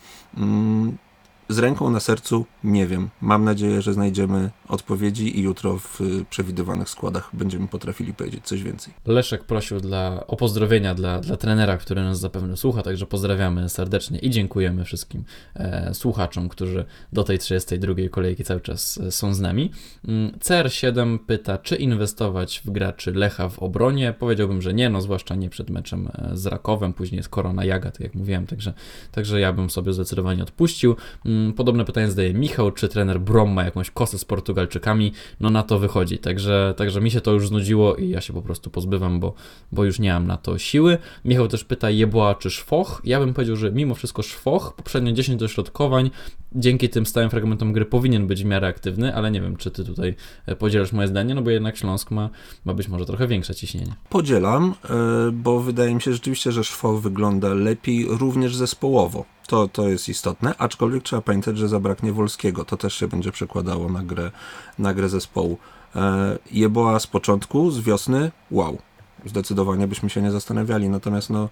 Mm, 1.49 1.57
z 1.57 1.59
ręką 1.59 1.91
na 1.91 2.00
sercu 2.00 2.45
nie 2.65 2.87
wiem. 2.87 3.09
Mam 3.21 3.45
nadzieję, 3.45 3.83
że 3.83 3.93
znajdziemy 3.93 4.50
odpowiedzi 4.69 5.38
i 5.38 5.43
jutro 5.43 5.79
w 5.79 6.00
przewidywanych 6.31 6.88
składach 6.88 7.31
będziemy 7.33 7.69
potrafili 7.69 8.15
powiedzieć 8.15 8.45
coś 8.45 8.62
więcej. 8.62 8.95
Leszek 9.07 9.45
prosił 9.45 9.81
dla, 9.81 10.26
o 10.26 10.37
pozdrowienia 10.37 10.95
dla, 10.95 11.21
dla 11.21 11.37
trenera, 11.37 11.76
który 11.76 12.03
nas 12.03 12.21
zapewne 12.21 12.57
słucha, 12.57 12.83
także 12.83 13.07
pozdrawiamy 13.07 13.69
serdecznie 13.69 14.19
i 14.19 14.31
dziękujemy 14.31 14.85
wszystkim 14.85 15.25
e, 15.55 15.95
słuchaczom, 15.95 16.49
którzy 16.49 16.85
do 17.12 17.25
tej 17.25 17.38
32 17.38 17.95
kolejki 18.11 18.45
cały 18.45 18.61
czas 18.61 18.99
e, 18.99 19.12
są 19.12 19.35
z 19.35 19.41
nami. 19.41 19.71
Mm, 20.09 20.31
CR7 20.31 21.19
pyta, 21.19 21.59
czy 21.59 21.76
inwestować 21.76 22.62
w 22.65 22.71
graczy 22.71 23.12
Lecha 23.12 23.49
w 23.49 23.59
obronie. 23.59 24.15
Powiedziałbym, 24.19 24.62
że 24.62 24.75
nie, 24.75 24.91
no 24.91 25.00
zwłaszcza 25.00 25.35
nie 25.35 25.50
przed 25.50 25.71
meczem 25.71 26.09
e, 26.15 26.37
z 26.37 26.47
Rakowem, 26.47 26.93
później 26.93 27.17
jest 27.17 27.29
Korona 27.29 27.65
Jaga, 27.65 27.91
tak 27.91 28.00
jak 28.00 28.15
mówiłem, 28.15 28.47
także, 28.47 28.73
także 29.12 29.41
ja 29.41 29.53
bym 29.53 29.71
sobie 29.71 29.93
zdecydowanie 29.93 30.43
odpuścił. 30.43 30.97
Mm, 31.37 31.52
podobne 31.52 31.85
pytanie 31.85 32.11
zadaje 32.11 32.35
Michał, 32.35 32.71
czy 32.71 32.88
trener 32.88 33.21
Brom 33.21 33.52
ma 33.52 33.64
jakąś 33.64 33.90
kosę 33.90 34.19
z 34.19 34.25
Portugalczykami? 34.25 35.12
No 35.40 35.50
na 35.50 35.62
to 35.62 35.78
wychodzi, 35.78 36.19
także, 36.19 36.75
także 36.76 37.00
mi 37.00 37.11
się 37.11 37.21
to 37.21 37.33
już 37.33 37.49
znudziło 37.49 37.97
i 37.97 38.09
ja 38.09 38.21
się 38.21 38.33
po 38.33 38.43
prostu 38.43 38.71
pozbywam, 38.71 39.21
bo, 39.21 39.35
bo 39.73 39.85
już 39.85 39.99
nie 39.99 40.12
mam 40.12 40.26
na 40.26 40.37
to 40.37 40.59
siły. 40.59 40.99
Michał 41.25 41.49
też 41.49 41.64
pyta, 41.64 41.90
Jeboa 41.90 42.35
czy 42.35 42.50
Szwoch? 42.50 43.02
Ja 43.05 43.21
bym 43.21 43.35
powiedział, 43.35 43.57
że 43.57 43.73
mimo 43.73 43.95
wszystko 43.95 44.23
Szwoch, 44.23 44.75
poprzednio 44.76 45.12
10 45.12 45.40
dośrodkowań, 45.40 46.11
dzięki 46.55 46.88
tym 46.88 47.07
stałym 47.07 47.31
fragmentom 47.31 47.73
gry 47.73 47.85
powinien 47.85 48.26
być 48.26 48.43
w 48.43 48.47
miarę 48.47 48.69
aktywny, 48.69 49.14
ale 49.14 49.31
nie 49.31 49.40
wiem, 49.40 49.57
czy 49.57 49.71
ty 49.71 49.85
tutaj 49.85 50.14
e, 50.47 50.57
podzielasz 50.57 50.93
moje 50.93 51.09
zdanie, 51.09 51.35
no 51.35 51.43
bo 51.43 51.50
jednak 51.50 51.76
Śląsk 51.76 52.11
ma, 52.11 52.31
ma 52.64 52.75
być 52.75 52.88
może 52.88 53.07
trochę 53.07 53.26
większe 53.26 53.55
ciśnienie. 53.55 53.95
Podzielam, 54.09 54.75
e, 54.85 55.33
bo 55.33 55.61
wydaje 55.61 55.95
mi 55.95 56.02
się 56.02 56.12
rzeczywiście, 56.12 56.52
że 56.52 56.64
Szwoch 56.64 57.00
wygląda 57.00 57.55
lepiej 57.55 58.07
również 58.09 58.57
zespołowo. 58.57 59.36
To, 59.47 59.69
to 59.69 59.88
jest 59.88 60.09
istotne, 60.09 60.55
aczkolwiek 60.59 61.03
trzeba 61.03 61.23
pamiętać, 61.23 61.59
że 61.59 61.69
zabraknie 61.69 62.12
Wolskiego. 62.12 62.65
To 62.65 62.76
też 62.76 62.95
się 62.95 63.09
będzie 63.09 63.33
przekładało 63.33 63.88
na 63.88 64.03
grę, 64.03 64.31
na 64.79 64.95
grę 64.95 65.09
zespołu. 65.09 65.59
E, 65.97 66.38
Jeboa 66.53 67.00
z 67.00 67.07
początku, 67.07 67.71
z 67.71 67.81
wiosny, 67.81 68.33
wow. 68.50 68.79
Zdecydowanie 69.25 69.88
byśmy 69.88 70.11
się 70.11 70.23
nie 70.23 70.31
zastanawiali. 70.31 70.88
Natomiast 70.88 71.31
no, 71.31 71.49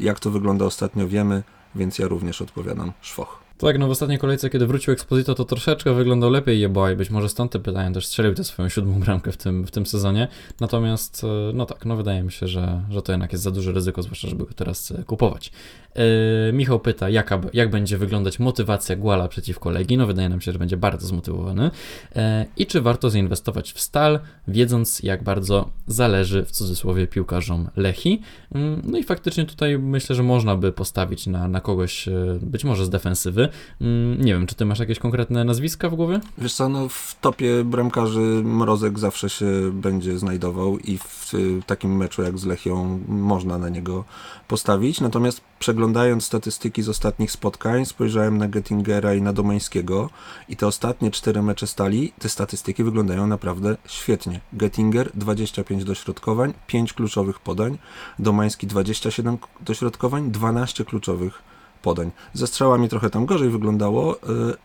jak 0.00 0.20
to 0.20 0.30
wygląda 0.30 0.64
ostatnio 0.64 1.08
wiemy, 1.08 1.42
więc 1.74 1.98
ja 1.98 2.08
również 2.08 2.42
odpowiadam 2.42 2.92
szwoch. 3.00 3.41
Tak, 3.62 3.78
no 3.78 3.88
w 3.88 3.90
ostatniej 3.90 4.18
kolejce, 4.18 4.50
kiedy 4.50 4.66
wrócił 4.66 4.92
Exposito, 4.92 5.34
to 5.34 5.44
troszeczkę 5.44 5.94
wyglądał 5.94 6.30
lepiej 6.30 6.60
Jeboa 6.60 6.92
i 6.92 6.96
być 6.96 7.10
może 7.10 7.28
stąd 7.28 7.52
te 7.52 7.58
pytania 7.58 7.90
też 7.90 8.06
strzelił 8.06 8.34
tę 8.34 8.44
swoją 8.44 8.68
siódmą 8.68 9.00
bramkę 9.00 9.32
w 9.32 9.36
tym, 9.36 9.66
w 9.66 9.70
tym 9.70 9.86
sezonie. 9.86 10.28
Natomiast, 10.60 11.24
e, 11.24 11.52
no 11.54 11.66
tak, 11.66 11.86
no 11.86 11.96
wydaje 11.96 12.22
mi 12.22 12.32
się, 12.32 12.48
że, 12.48 12.82
że 12.90 13.02
to 13.02 13.12
jednak 13.12 13.32
jest 13.32 13.44
za 13.44 13.50
duże 13.50 13.72
ryzyko, 13.72 14.02
zwłaszcza 14.02 14.28
żeby 14.28 14.44
go 14.44 14.54
teraz 14.54 14.90
e, 14.90 15.04
kupować. 15.04 15.52
Yy, 16.46 16.52
Michał 16.52 16.80
pyta, 16.80 17.08
jaka, 17.08 17.40
jak 17.52 17.70
będzie 17.70 17.98
wyglądać 17.98 18.38
motywacja 18.38 18.96
Guala 18.96 19.28
przeciwko 19.28 19.70
Legii. 19.70 19.96
No 19.96 20.06
wydaje 20.06 20.28
nam 20.28 20.40
się, 20.40 20.52
że 20.52 20.58
będzie 20.58 20.76
bardzo 20.76 21.06
zmotywowany. 21.06 21.62
Yy, 22.14 22.22
I 22.56 22.66
czy 22.66 22.80
warto 22.80 23.10
zainwestować 23.10 23.72
w 23.72 23.80
stal, 23.80 24.20
wiedząc 24.48 25.02
jak 25.02 25.22
bardzo 25.22 25.70
zależy 25.86 26.44
w 26.44 26.50
cudzysłowie 26.50 27.06
piłkarzom 27.06 27.68
Lechi. 27.76 28.20
Yy, 28.54 28.60
no 28.84 28.98
i 28.98 29.02
faktycznie 29.02 29.44
tutaj 29.44 29.78
myślę, 29.78 30.16
że 30.16 30.22
można 30.22 30.56
by 30.56 30.72
postawić 30.72 31.26
na, 31.26 31.48
na 31.48 31.60
kogoś 31.60 32.08
być 32.40 32.64
może 32.64 32.84
z 32.84 32.90
defensywy. 32.90 33.48
Nie 34.18 34.32
wiem, 34.32 34.46
czy 34.46 34.54
ty 34.54 34.64
masz 34.64 34.78
jakieś 34.78 34.98
konkretne 34.98 35.44
nazwiska 35.44 35.90
w 35.90 35.94
głowie? 35.94 36.20
Wiesz 36.38 36.54
co, 36.54 36.68
no 36.68 36.88
w 36.88 37.16
topie 37.20 37.64
bramkarzy 37.64 38.42
Mrozek 38.44 38.98
zawsze 38.98 39.30
się 39.30 39.46
będzie 39.72 40.18
znajdował 40.18 40.78
i 40.78 40.98
w 40.98 41.32
takim 41.66 41.96
meczu 41.96 42.22
jak 42.22 42.38
z 42.38 42.44
Lechią 42.44 43.00
można 43.08 43.58
na 43.58 43.68
niego 43.68 44.04
postawić. 44.48 45.00
Natomiast 45.00 45.40
przeglądając 45.58 46.24
statystyki 46.24 46.82
z 46.82 46.88
ostatnich 46.88 47.32
spotkań, 47.32 47.86
spojrzałem 47.86 48.38
na 48.38 48.48
Gettingera 48.48 49.14
i 49.14 49.22
na 49.22 49.32
Domańskiego 49.32 50.10
i 50.48 50.56
te 50.56 50.66
ostatnie 50.66 51.10
cztery 51.10 51.42
mecze 51.42 51.66
stali, 51.66 52.12
te 52.18 52.28
statystyki 52.28 52.84
wyglądają 52.84 53.26
naprawdę 53.26 53.76
świetnie. 53.86 54.40
Gettinger 54.52 55.10
25 55.14 55.84
dośrodkowań, 55.84 56.52
5 56.66 56.92
kluczowych 56.92 57.40
podań, 57.40 57.78
Domański 58.18 58.66
27 58.66 59.38
dośrodkowań, 59.60 60.30
12 60.30 60.84
kluczowych 60.84 61.51
podań. 61.82 62.10
Ze 62.34 62.46
strzałami 62.46 62.88
trochę 62.88 63.10
tam 63.10 63.26
gorzej 63.26 63.50
wyglądało, 63.50 64.16
y, 64.16 64.18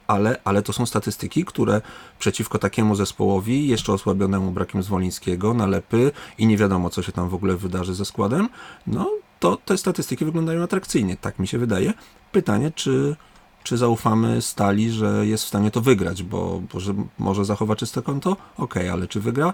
ale, 0.07 0.39
ale 0.43 0.61
to 0.61 0.73
są 0.73 0.85
statystyki, 0.85 1.45
które 1.45 1.81
przeciwko 2.19 2.59
takiemu 2.59 2.95
zespołowi, 2.95 3.67
jeszcze 3.67 3.93
osłabionemu 3.93 4.51
brakiem 4.51 4.83
Zwolińskiego, 4.83 5.53
nalepy 5.53 6.11
i 6.37 6.47
nie 6.47 6.57
wiadomo, 6.57 6.89
co 6.89 7.01
się 7.01 7.11
tam 7.11 7.29
w 7.29 7.33
ogóle 7.33 7.57
wydarzy 7.57 7.95
ze 7.95 8.05
składem, 8.05 8.49
no 8.87 9.11
to 9.39 9.57
te 9.65 9.77
statystyki 9.77 10.25
wyglądają 10.25 10.63
atrakcyjnie, 10.63 11.17
tak 11.17 11.39
mi 11.39 11.47
się 11.47 11.57
wydaje. 11.57 11.93
Pytanie, 12.31 12.71
czy, 12.71 13.15
czy 13.63 13.77
zaufamy 13.77 14.41
Stali, 14.41 14.91
że 14.91 15.27
jest 15.27 15.43
w 15.43 15.47
stanie 15.47 15.71
to 15.71 15.81
wygrać, 15.81 16.23
bo, 16.23 16.61
bo 16.73 16.79
że 16.79 16.93
może 17.19 17.45
zachowa 17.45 17.75
czyste 17.75 18.01
konto? 18.01 18.31
Okej, 18.31 18.37
okay, 18.57 18.91
ale 18.91 19.07
czy 19.07 19.19
wygra? 19.19 19.53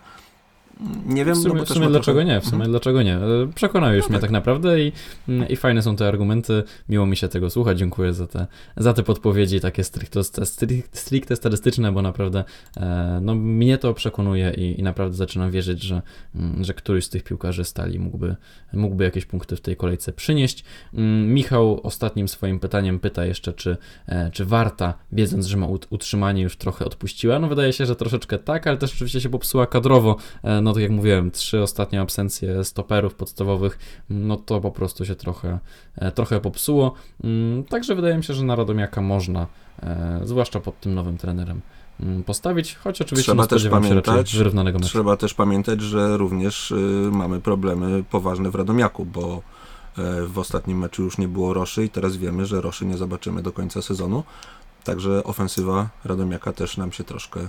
Nie 1.05 1.25
wiem, 1.25 1.35
w 1.35 1.37
sumie, 1.37 1.55
no 1.55 1.65
w 1.65 1.69
sumie 1.69 1.87
dlaczego 1.87 2.19
trochę... 2.19 2.33
nie, 2.33 2.41
w 2.41 2.43
sumie 2.43 2.55
mhm. 2.55 2.71
dlaczego 2.71 3.03
nie. 3.03 3.15
E, 3.15 3.47
przekonałeś 3.55 4.03
no 4.03 4.09
mnie 4.09 4.15
tak. 4.15 4.21
tak 4.21 4.31
naprawdę 4.31 4.81
i, 4.81 4.91
mm, 5.29 5.49
i 5.49 5.55
fajne 5.55 5.81
są 5.81 5.95
te 5.95 6.07
argumenty, 6.07 6.63
miło 6.89 7.05
mi 7.05 7.17
się 7.17 7.27
tego 7.27 7.49
słuchać, 7.49 7.79
dziękuję 7.79 8.13
za 8.13 8.27
te, 8.27 8.47
za 8.77 8.93
te 8.93 9.03
podpowiedzi 9.03 9.59
takie 9.59 9.83
stricte, 9.83 10.23
stricte 10.91 11.35
statystyczne, 11.35 11.91
bo 11.91 12.01
naprawdę 12.01 12.43
e, 12.77 13.19
no, 13.21 13.35
mnie 13.35 13.77
to 13.77 13.93
przekonuje 13.93 14.53
i, 14.57 14.79
i 14.79 14.83
naprawdę 14.83 15.17
zaczynam 15.17 15.51
wierzyć, 15.51 15.83
że, 15.83 16.01
mm, 16.35 16.63
że 16.63 16.73
któryś 16.73 17.05
z 17.05 17.09
tych 17.09 17.23
piłkarzy 17.23 17.63
stali 17.63 17.99
mógłby, 17.99 18.35
mógłby 18.73 19.03
jakieś 19.03 19.25
punkty 19.25 19.55
w 19.55 19.61
tej 19.61 19.75
kolejce 19.75 20.13
przynieść. 20.13 20.63
Mm, 20.93 21.33
Michał 21.33 21.79
ostatnim 21.83 22.27
swoim 22.27 22.59
pytaniem 22.59 22.99
pyta 22.99 23.25
jeszcze, 23.25 23.53
czy, 23.53 23.77
e, 24.07 24.31
czy 24.31 24.45
Warta, 24.45 24.93
wiedząc, 25.11 25.45
że 25.45 25.57
ma 25.57 25.67
utrzymanie, 25.89 26.43
już 26.43 26.57
trochę 26.57 26.85
odpuściła. 26.85 27.39
No 27.39 27.47
wydaje 27.47 27.73
się, 27.73 27.85
że 27.85 27.95
troszeczkę 27.95 28.37
tak, 28.37 28.67
ale 28.67 28.77
też 28.77 28.93
oczywiście 28.93 29.21
się 29.21 29.29
popsuła 29.29 29.67
kadrowo 29.67 30.15
no 30.61 30.72
tak 30.73 30.83
jak 30.83 30.91
mówiłem, 30.91 31.31
trzy 31.31 31.61
ostatnie 31.61 32.01
absencje 32.01 32.63
stoperów 32.63 33.15
podstawowych, 33.15 33.79
no 34.09 34.37
to 34.37 34.61
po 34.61 34.71
prostu 34.71 35.05
się 35.05 35.15
trochę, 35.15 35.59
e, 35.95 36.11
trochę 36.11 36.39
popsuło. 36.39 36.93
Mm, 37.23 37.63
także 37.63 37.95
wydaje 37.95 38.17
mi 38.17 38.23
się, 38.23 38.33
że 38.33 38.43
na 38.43 38.55
Radomiaka 38.55 39.01
można, 39.01 39.47
e, 39.83 40.21
zwłaszcza 40.23 40.59
pod 40.59 40.79
tym 40.79 40.93
nowym 40.93 41.17
trenerem, 41.17 41.61
mm, 41.99 42.23
postawić, 42.23 42.75
choć 42.75 43.01
oczywiście 43.01 43.31
trzeba 43.31 43.47
też 43.47 43.67
pamiętać, 43.69 44.37
wyrównanego 44.37 44.79
meczu. 44.79 44.89
Trzeba 44.89 45.17
też 45.17 45.33
pamiętać, 45.33 45.81
że 45.81 46.17
również 46.17 46.71
y, 46.71 47.09
mamy 47.11 47.41
problemy 47.41 48.03
poważne 48.03 48.51
w 48.51 48.55
Radomiaku, 48.55 49.05
bo 49.05 49.41
e, 49.97 50.21
w 50.27 50.39
ostatnim 50.39 50.77
meczu 50.79 51.03
już 51.03 51.17
nie 51.17 51.27
było 51.27 51.53
Roszy 51.53 51.85
i 51.85 51.89
teraz 51.89 52.17
wiemy, 52.17 52.45
że 52.45 52.61
Roszy 52.61 52.85
nie 52.85 52.97
zobaczymy 52.97 53.41
do 53.41 53.51
końca 53.51 53.81
sezonu, 53.81 54.23
także 54.83 55.23
ofensywa 55.23 55.89
Radomiaka 56.05 56.53
też 56.53 56.77
nam 56.77 56.91
się 56.91 57.03
troszkę 57.03 57.39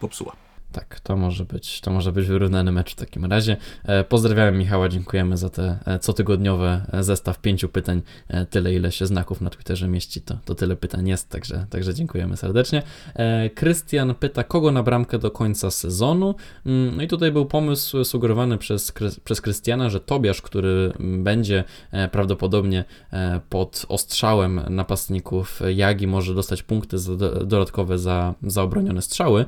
popsuła. 0.00 0.43
Tak, 0.74 1.00
to 1.00 1.16
może 1.16 1.44
być, 1.44 1.80
to 1.80 1.90
może 1.90 2.12
być 2.12 2.26
wyrównany 2.26 2.72
mecz 2.72 2.92
w 2.92 2.94
takim 2.94 3.24
razie. 3.24 3.56
E, 3.84 4.04
pozdrawiam 4.04 4.56
Michała, 4.58 4.88
dziękujemy 4.88 5.36
za 5.36 5.50
te 5.50 5.78
e, 5.84 5.98
cotygodniowe 5.98 6.86
e, 6.92 7.02
zestaw 7.02 7.40
pięciu 7.40 7.68
pytań. 7.68 8.02
Tyle, 8.50 8.74
ile 8.74 8.92
się 8.92 9.06
znaków 9.06 9.40
na 9.40 9.50
Twitterze 9.50 9.88
mieści, 9.88 10.20
to, 10.20 10.38
to 10.44 10.54
tyle 10.54 10.76
pytań 10.76 11.08
jest, 11.08 11.30
także, 11.30 11.66
także 11.70 11.94
dziękujemy 11.94 12.36
serdecznie. 12.36 12.82
Krystian 13.54 14.14
pyta, 14.14 14.44
kogo 14.44 14.72
na 14.72 14.82
bramkę 14.82 15.18
do 15.18 15.30
końca 15.30 15.70
sezonu? 15.70 16.34
Mm, 16.66 16.96
no 16.96 17.02
i 17.02 17.08
tutaj 17.08 17.32
był 17.32 17.46
pomysł 17.46 18.04
sugerowany 18.04 18.58
przez, 18.58 18.92
przez 19.24 19.40
Krystiana, 19.40 19.90
że 19.90 20.00
Tobiasz, 20.00 20.42
który 20.42 20.92
będzie 20.98 21.64
prawdopodobnie 22.12 22.84
pod 23.48 23.86
ostrzałem 23.88 24.60
napastników 24.70 25.60
Jagi, 25.74 26.06
może 26.06 26.34
dostać 26.34 26.62
punkty 26.62 26.96
dodatkowe 27.46 27.98
za, 27.98 28.34
za 28.42 28.62
obronione 28.62 29.02
strzały. 29.02 29.44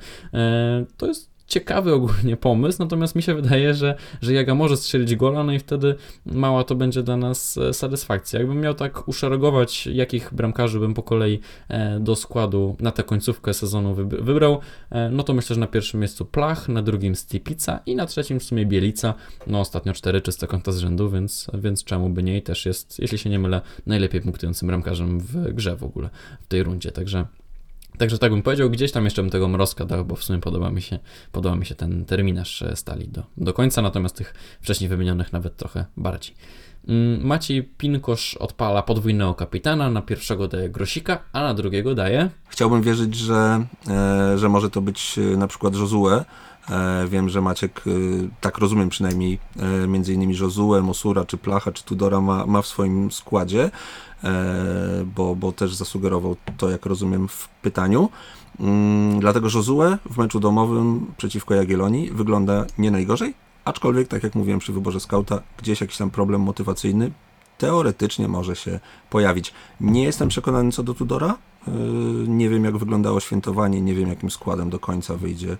To 0.96 1.06
jest 1.06 1.15
ciekawy 1.46 1.94
ogólnie 1.94 2.36
pomysł, 2.36 2.78
natomiast 2.78 3.16
mi 3.16 3.22
się 3.22 3.34
wydaje, 3.34 3.74
że, 3.74 3.94
że 4.22 4.32
Jaga 4.32 4.54
może 4.54 4.76
strzelić 4.76 5.16
gola, 5.16 5.44
no 5.44 5.52
i 5.52 5.58
wtedy 5.58 5.94
mała 6.26 6.64
to 6.64 6.74
będzie 6.74 7.02
dla 7.02 7.16
nas 7.16 7.58
e, 7.58 7.74
satysfakcja. 7.74 8.38
Jakbym 8.38 8.60
miał 8.60 8.74
tak 8.74 9.08
uszeregować, 9.08 9.86
jakich 9.86 10.34
bramkarzy 10.34 10.80
bym 10.80 10.94
po 10.94 11.02
kolei 11.02 11.40
e, 11.68 12.00
do 12.00 12.16
składu 12.16 12.76
na 12.80 12.92
tę 12.92 13.02
końcówkę 13.02 13.54
sezonu 13.54 13.94
wybrał, 13.94 14.60
e, 14.90 15.10
no 15.10 15.22
to 15.22 15.34
myślę, 15.34 15.54
że 15.54 15.60
na 15.60 15.66
pierwszym 15.66 16.00
miejscu 16.00 16.24
Plach, 16.24 16.68
na 16.68 16.82
drugim 16.82 17.16
Stipica 17.16 17.80
i 17.86 17.96
na 17.96 18.06
trzecim 18.06 18.40
w 18.40 18.44
sumie 18.44 18.66
Bielica. 18.66 19.14
No 19.46 19.60
ostatnio 19.60 19.92
cztery 19.92 20.20
czyste 20.20 20.46
konta 20.46 20.72
z 20.72 20.78
rzędu, 20.78 21.10
więc, 21.10 21.46
więc 21.54 21.84
czemu 21.84 22.08
by 22.08 22.22
nie 22.22 22.38
i 22.38 22.42
też 22.42 22.66
jest, 22.66 22.98
jeśli 22.98 23.18
się 23.18 23.30
nie 23.30 23.38
mylę, 23.38 23.60
najlepiej 23.86 24.20
punktującym 24.20 24.68
bramkarzem 24.68 25.20
w 25.20 25.52
grze 25.52 25.76
w 25.76 25.84
ogóle 25.84 26.10
w 26.40 26.46
tej 26.46 26.62
rundzie, 26.62 26.92
także 26.92 27.26
Także 27.98 28.18
tak 28.18 28.30
bym 28.30 28.42
powiedział, 28.42 28.70
gdzieś 28.70 28.92
tam 28.92 29.04
jeszcze 29.04 29.22
bym 29.22 29.30
tego 29.30 29.48
mrozka 29.48 29.84
dał, 29.84 30.04
bo 30.04 30.16
w 30.16 30.24
sumie 30.24 30.38
podoba 30.38 30.70
mi 30.70 30.82
się, 30.82 30.98
podoba 31.32 31.56
mi 31.56 31.66
się 31.66 31.74
ten 31.74 32.04
terminarz 32.04 32.62
e, 32.62 32.76
stali 32.76 33.08
do, 33.08 33.22
do 33.36 33.52
końca, 33.52 33.82
natomiast 33.82 34.16
tych 34.16 34.34
wcześniej 34.60 34.90
wymienionych 34.90 35.32
nawet 35.32 35.56
trochę 35.56 35.84
bardziej. 35.96 36.34
Mm, 36.88 37.26
Maciej 37.26 37.62
Pinkosz 37.62 38.34
odpala 38.34 38.82
podwójnego 38.82 39.34
kapitana, 39.34 39.90
na 39.90 40.02
pierwszego 40.02 40.48
daje 40.48 40.68
Grosika, 40.68 41.18
a 41.32 41.42
na 41.42 41.54
drugiego 41.54 41.94
daje... 41.94 42.30
Chciałbym 42.48 42.82
wierzyć, 42.82 43.14
że, 43.14 43.66
e, 43.88 44.38
że 44.38 44.48
może 44.48 44.70
to 44.70 44.80
być 44.80 45.18
e, 45.18 45.36
na 45.36 45.46
przykład 45.46 45.74
Josue. 45.74 46.24
Wiem, 47.08 47.28
że 47.28 47.40
Maciek, 47.40 47.82
tak 48.40 48.58
rozumiem 48.58 48.88
przynajmniej, 48.88 49.38
między 49.88 50.14
innymi 50.14 50.36
Josue, 50.36 50.82
Mosura, 50.82 51.24
czy 51.24 51.36
Placha, 51.36 51.72
czy 51.72 51.84
Tudora 51.84 52.20
ma, 52.20 52.46
ma 52.46 52.62
w 52.62 52.66
swoim 52.66 53.12
składzie. 53.12 53.70
E, 54.24 55.04
bo, 55.16 55.36
bo 55.36 55.52
też 55.52 55.74
zasugerował 55.74 56.36
to, 56.56 56.70
jak 56.70 56.86
rozumiem, 56.86 57.28
w 57.28 57.48
pytaniu. 57.48 58.08
Mm, 58.60 59.20
dlatego 59.20 59.48
Josue 59.54 59.98
w 60.10 60.18
meczu 60.18 60.40
domowym 60.40 61.06
przeciwko 61.16 61.54
Jagiellonii 61.54 62.10
wygląda 62.10 62.66
nie 62.78 62.90
najgorzej, 62.90 63.34
aczkolwiek, 63.64 64.08
tak 64.08 64.22
jak 64.22 64.34
mówiłem 64.34 64.60
przy 64.60 64.72
wyborze 64.72 65.00
skauta, 65.00 65.42
gdzieś 65.58 65.80
jakiś 65.80 65.96
tam 65.96 66.10
problem 66.10 66.40
motywacyjny 66.40 67.10
teoretycznie 67.58 68.28
może 68.28 68.56
się 68.56 68.80
pojawić. 69.10 69.52
Nie 69.80 70.02
jestem 70.02 70.28
przekonany 70.28 70.72
co 70.72 70.82
do 70.82 70.94
Tudora. 70.94 71.34
E, 71.68 71.70
nie 72.28 72.48
wiem, 72.48 72.64
jak 72.64 72.76
wyglądało 72.76 73.20
świętowanie, 73.20 73.80
nie 73.80 73.94
wiem, 73.94 74.08
jakim 74.08 74.30
składem 74.30 74.70
do 74.70 74.78
końca 74.78 75.14
wyjdzie 75.14 75.56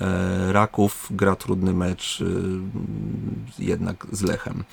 e, 0.00 0.52
Raków. 0.52 1.08
Gra 1.10 1.36
trudny 1.36 1.72
mecz, 1.74 2.24
jednak 3.58 4.06
z 4.12 4.22
Lechem. 4.22 4.64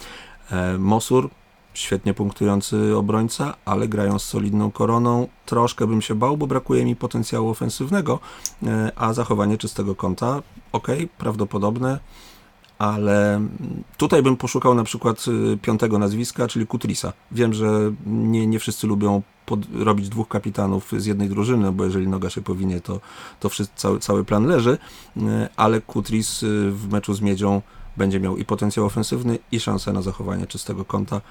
Mosur 0.80 1.30
świetnie 1.78 2.14
punktujący 2.14 2.98
obrońca, 2.98 3.54
ale 3.66 3.88
grają 3.88 4.20
z 4.20 4.26
solidną 4.26 4.72
koroną. 4.72 5.28
Troszkę 5.46 5.88
bym 5.88 6.02
się 6.02 6.16
bał, 6.16 6.38
bo 6.38 6.48
brakuje 6.48 6.86
mi 6.86 6.96
potencjału 6.96 7.50
ofensywnego, 7.50 8.20
e, 8.64 8.92
a 8.96 9.14
zachowanie 9.14 9.58
czystego 9.58 9.96
kąta, 9.96 10.42
ok, 10.72 10.88
prawdopodobne, 11.18 12.00
ale 12.78 13.42
tutaj 13.98 14.24
bym 14.24 14.38
poszukał 14.38 14.76
na 14.76 14.84
przykład 14.84 15.26
y, 15.28 15.58
piątego 15.58 16.00
nazwiska, 16.00 16.48
czyli 16.48 16.68
Kutrisa. 16.68 17.14
Wiem, 17.32 17.54
że 17.54 17.92
nie, 18.06 18.48
nie 18.48 18.60
wszyscy 18.60 18.88
lubią 18.88 19.22
pod, 19.46 19.60
robić 19.76 20.10
dwóch 20.10 20.28
kapitanów 20.28 20.92
z 20.98 21.06
jednej 21.06 21.30
drużyny, 21.30 21.72
bo 21.72 21.86
jeżeli 21.86 22.08
noga 22.08 22.30
się 22.30 22.42
powinie, 22.42 22.82
to, 22.82 23.00
to 23.40 23.50
wszyscy, 23.50 23.74
cały, 23.76 24.00
cały 24.00 24.26
plan 24.26 24.46
leży, 24.46 24.78
e, 25.18 25.50
ale 25.56 25.82
Kutris 25.82 26.40
w 26.72 26.88
meczu 26.92 27.14
z 27.14 27.22
Miedzią 27.22 27.62
będzie 27.98 28.20
miał 28.20 28.38
i 28.38 28.46
potencjał 28.46 28.86
ofensywny, 28.86 29.40
i 29.52 29.60
szansę 29.60 29.94
na 29.94 30.02
zachowanie 30.02 30.48
czystego 30.48 30.86
kąta 30.86 31.22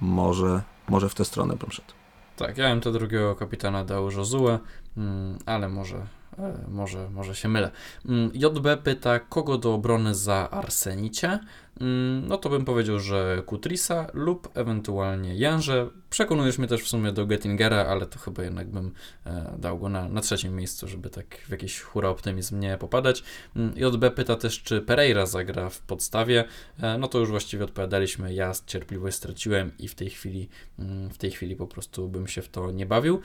może, 0.00 0.62
może 0.88 1.08
w 1.08 1.14
tę 1.14 1.24
stronę 1.24 1.56
bym 1.56 1.70
szedł. 1.70 1.92
Tak, 2.36 2.58
ja 2.58 2.68
bym 2.68 2.80
to 2.80 2.92
drugiego 2.92 3.34
kapitana 3.34 3.84
dał 3.84 4.10
Josue, 4.10 4.58
mm, 4.96 5.38
ale 5.46 5.68
może, 5.68 6.06
e, 6.38 6.54
może, 6.68 7.10
może 7.10 7.34
się 7.34 7.48
mylę. 7.48 7.70
Mm, 8.06 8.30
JB 8.34 8.82
pyta, 8.82 9.20
kogo 9.20 9.58
do 9.58 9.74
obrony 9.74 10.14
za 10.14 10.50
Arsenicie? 10.50 11.38
Mm, 11.80 12.28
no 12.28 12.38
to 12.38 12.48
bym 12.48 12.64
powiedział, 12.64 13.00
że 13.00 13.42
Kutrisa 13.46 14.06
lub 14.14 14.48
ewentualnie 14.54 15.36
Janże. 15.36 15.88
Przekonujesz 16.10 16.58
mnie 16.58 16.68
też 16.68 16.82
w 16.82 16.88
sumie 16.88 17.12
do 17.12 17.26
Gettingera, 17.26 17.86
ale 17.86 18.06
to 18.06 18.18
chyba 18.18 18.42
jednak 18.42 18.70
bym 18.70 18.92
e, 19.26 19.54
dał 19.58 19.78
go 19.78 19.88
na, 19.88 20.08
na 20.08 20.20
trzecim 20.20 20.56
miejscu, 20.56 20.88
żeby 20.88 21.10
tak 21.10 21.26
w 21.36 21.50
jakiś 21.50 21.80
hura 21.80 22.08
optymizm 22.08 22.60
nie 22.60 22.78
popadać. 22.78 23.22
Mm, 23.56 23.72
JB 23.76 24.10
pyta 24.14 24.36
też, 24.36 24.62
czy 24.62 24.80
Pereira 24.80 25.26
zagra 25.26 25.68
w 25.68 25.80
podstawie. 25.80 26.44
E, 26.82 26.98
no 26.98 27.08
to 27.08 27.18
już 27.18 27.30
właściwie 27.30 27.64
odpowiadaliśmy. 27.64 28.34
Ja 28.34 28.52
cierpliwość 28.66 29.16
straciłem 29.16 29.72
i 29.78 29.88
w 29.88 29.94
tej 29.94 30.10
chwili, 30.10 30.48
mm, 30.78 31.10
w 31.10 31.18
tej 31.18 31.30
chwili 31.30 31.56
po 31.56 31.66
prostu 31.66 32.08
bym 32.08 32.28
się 32.28 32.42
w 32.42 32.48
to 32.48 32.70
nie 32.70 32.86
bawił. 32.86 33.20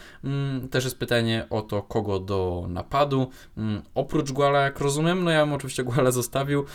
Też 0.72 0.84
jest 0.84 0.98
pytanie 0.98 1.48
o 1.50 1.62
to, 1.62 1.82
kogo 1.82 2.20
do 2.20 2.66
napadu. 2.70 3.30
Oprócz 3.96 4.32
Guala, 4.32 4.60
jak 4.60 4.80
rozumiem, 4.80 5.24
no 5.24 5.32
ja 5.32 5.46
bym 5.46 5.54
oczywiście 5.54 5.84
Guala 5.84 6.12
zostawił 6.12 6.66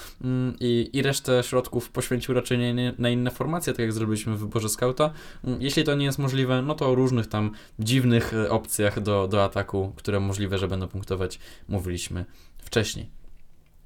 i, 0.60 0.90
i 0.92 1.02
resztę 1.02 1.42
środków 1.42 1.65
środków 1.66 1.90
poświęcił 1.90 2.34
raczej 2.34 2.58
na 2.98 3.08
inne 3.08 3.30
formacje, 3.30 3.72
tak 3.72 3.80
jak 3.80 3.92
zrobiliśmy 3.92 4.36
w 4.36 4.40
wyborze 4.40 4.68
skauta. 4.68 5.10
Mm, 5.44 5.62
jeśli 5.62 5.84
to 5.84 5.94
nie 5.94 6.04
jest 6.04 6.18
możliwe, 6.18 6.62
no 6.62 6.74
to 6.74 6.88
o 6.88 6.94
różnych 6.94 7.26
tam 7.26 7.50
dziwnych 7.78 8.34
e, 8.34 8.50
opcjach 8.50 9.00
do, 9.00 9.28
do 9.28 9.44
ataku, 9.44 9.92
które 9.96 10.20
możliwe, 10.20 10.58
że 10.58 10.68
będą 10.68 10.88
punktować, 10.88 11.38
mówiliśmy 11.68 12.24
wcześniej. 12.58 13.10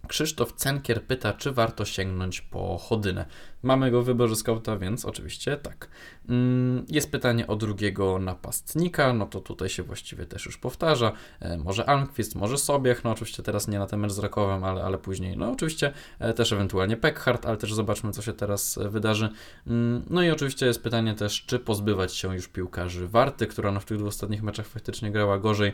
Krzysztof 0.09 0.53
Cenkier 0.53 1.03
pyta, 1.03 1.33
czy 1.33 1.53
warto 1.53 1.85
sięgnąć 1.85 2.41
po 2.41 2.79
Chodynę. 2.79 3.27
Mamy 3.63 3.91
go 3.91 4.03
w 4.03 4.07
wyborze 4.07 4.37
skauta, 4.37 4.77
więc 4.77 5.05
oczywiście 5.05 5.57
tak. 5.57 5.89
Mm, 6.29 6.87
jest 6.89 7.13
pytanie 7.13 7.47
o 7.47 7.57
drugiego 7.57 8.19
napastnika, 8.19 9.13
no 9.13 9.27
to 9.27 9.41
tutaj 9.41 9.69
się 9.69 9.83
właściwie 9.83 10.27
też 10.27 10.47
już 10.47 10.59
powtarza. 10.59 11.13
E, 11.41 11.59
może 11.59 11.89
Almqvist, 11.89 12.35
może 12.35 12.59
Sobiech, 12.59 13.05
no 13.05 13.11
oczywiście 13.11 13.43
teraz 13.43 13.69
nie 13.69 13.79
na 13.79 13.87
ten 13.87 14.01
mecz 14.01 14.13
z 14.13 14.19
Rakowem, 14.19 14.65
ale, 14.65 14.83
ale 14.85 14.99
później, 14.99 15.37
no 15.37 15.51
oczywiście 15.51 15.93
e, 16.19 16.35
też 16.35 16.53
ewentualnie 16.53 16.97
Peckhardt, 16.97 17.47
ale 17.47 17.57
też 17.57 17.75
zobaczmy, 17.75 18.13
co 18.13 18.23
się 18.23 18.33
teraz 18.33 18.79
e, 18.79 18.89
wydarzy. 18.89 19.29
Mm, 19.67 20.03
no 20.11 20.23
i 20.23 20.31
oczywiście 20.31 20.67
jest 20.67 20.83
pytanie 20.83 21.15
też, 21.15 21.45
czy 21.47 21.59
pozbywać 21.59 22.15
się 22.15 22.35
już 22.35 22.49
piłkarzy 22.49 23.09
Warty, 23.09 23.47
która 23.47 23.73
no 23.73 23.81
w 23.81 23.85
tych 23.85 23.97
dwóch 23.99 24.09
ostatnich 24.09 24.43
meczach 24.43 24.67
faktycznie 24.67 25.11
grała 25.11 25.39
gorzej. 25.39 25.73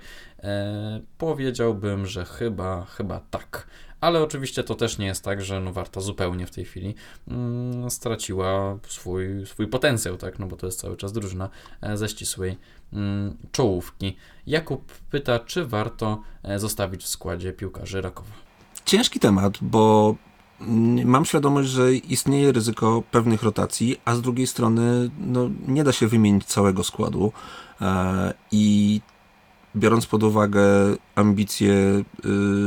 powiedziałbym, 1.19 2.07
że 2.07 2.25
chyba, 2.25 2.85
chyba 2.85 3.21
tak. 3.31 3.67
Ale 4.01 4.23
oczywiście 4.23 4.65
to 4.65 4.75
też 4.75 4.99
nie 4.99 5.07
jest 5.07 5.25
tak, 5.25 5.43
że 5.43 5.61
no 5.61 5.73
Warta 5.73 6.01
zupełnie 6.01 6.47
w 6.47 6.51
tej 6.51 6.65
chwili 6.65 6.95
mm, 7.29 7.76
straciła 7.89 8.79
swój, 8.89 9.47
swój 9.47 9.67
potencjał, 9.69 10.17
tak? 10.17 10.39
No 10.39 10.47
bo 10.47 10.57
to 10.57 10.67
jest 10.67 10.81
cały 10.81 10.97
czas 10.97 11.13
drużyna 11.13 11.49
e, 11.81 11.97
ze 11.97 12.09
ścisłej 12.09 12.59
mm, 12.93 13.37
czołówki. 13.53 14.17
Jakub 14.47 14.93
pyta, 15.11 15.39
czy 15.39 15.67
warto 15.67 16.23
e, 16.43 16.59
zostawić 16.59 17.03
w 17.03 17.09
składzie 17.09 17.53
piłkarzy 17.53 18.01
Rakowa? 18.01 18.33
Ciężki 18.85 19.21
temat, 19.21 19.59
bo 19.61 20.15
mm, 20.61 21.09
mam 21.09 21.25
świadomość, 21.25 21.69
że 21.69 21.95
istnieje 21.95 22.53
ryzyko 22.53 23.03
pewnych 23.11 23.43
rotacji, 23.43 24.01
a 24.05 24.15
z 24.15 24.23
drugiej 24.23 24.47
strony 24.47 25.11
no, 25.19 25.51
nie 25.69 25.85
da 25.85 25.93
się 25.93 26.09
wymienić 26.09 26.45
całego 26.45 26.85
składu. 26.85 27.33
E, 27.81 28.35
I 28.53 29.01
biorąc 29.77 30.07
pod 30.07 30.23
uwagę 30.23 30.63
ambicje 31.15 31.73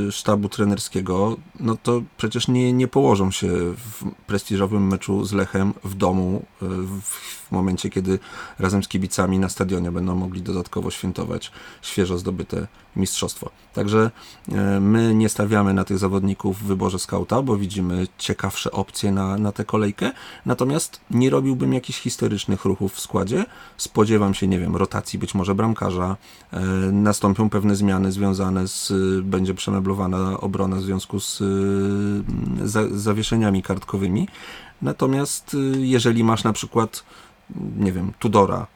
y, 0.08 0.12
sztabu 0.12 0.50
trenerskiego, 0.50 1.38
no 1.60 1.78
to 1.84 2.02
przecież 2.18 2.48
nie, 2.48 2.74
nie 2.74 2.88
położą 2.88 3.32
się 3.32 3.48
w 3.76 4.04
prestiżowym 4.28 4.88
meczu 4.88 5.26
z 5.26 5.34
Lechem 5.34 5.74
w 5.84 5.96
domu 5.96 6.46
y, 6.62 6.66
w 7.02 7.52
momencie, 7.52 7.90
kiedy 7.90 8.20
razem 8.60 8.84
z 8.84 8.88
kibicami 8.88 9.40
na 9.40 9.50
stadionie 9.50 9.92
będą 9.92 10.16
mogli 10.16 10.42
dodatkowo 10.42 10.92
świętować 10.92 11.52
świeżo 11.82 12.18
zdobyte 12.18 12.68
mistrzostwo. 12.96 13.50
Także 13.74 14.12
y, 14.50 14.80
my 14.80 15.16
nie 15.16 15.30
stawiamy 15.30 15.74
na 15.74 15.84
tych 15.84 15.98
zawodników 15.98 16.60
w 16.60 16.64
wyborze 16.64 17.00
skauta, 17.00 17.42
bo 17.42 17.58
widzimy 17.58 18.08
ciekawsze 18.18 18.72
opcje 18.72 19.12
na, 19.12 19.38
na 19.38 19.52
tę 19.52 19.66
kolejkę, 19.66 20.12
natomiast 20.46 21.02
nie 21.12 21.30
robiłbym 21.30 21.74
jakichś 21.74 22.00
historycznych 22.00 22.66
ruchów 22.66 22.94
w 22.94 23.00
składzie. 23.00 23.46
Spodziewam 23.78 24.34
się, 24.34 24.48
nie 24.48 24.60
wiem, 24.60 24.76
rotacji 24.76 25.20
być 25.20 25.36
może 25.36 25.56
bramkarza, 25.56 26.18
nastąpią 27.04 27.50
pewne 27.50 27.76
zmiany 27.76 28.12
związane 28.12 28.68
z, 28.68 28.94
będzie 29.24 29.54
przemeblowana 29.54 30.40
obrona 30.40 30.76
w 30.76 30.82
związku 30.82 31.20
z, 31.20 31.38
z 32.64 32.92
zawieszeniami 32.92 33.64
kartkowymi. 33.64 34.28
Natomiast 34.82 35.54
y, 35.54 35.58
jeżeli 35.78 36.24
masz 36.24 36.44
na 36.44 36.54
przykład, 36.54 37.04
nie 37.78 37.92
wiem, 37.92 38.14
Tudora, 38.20 38.68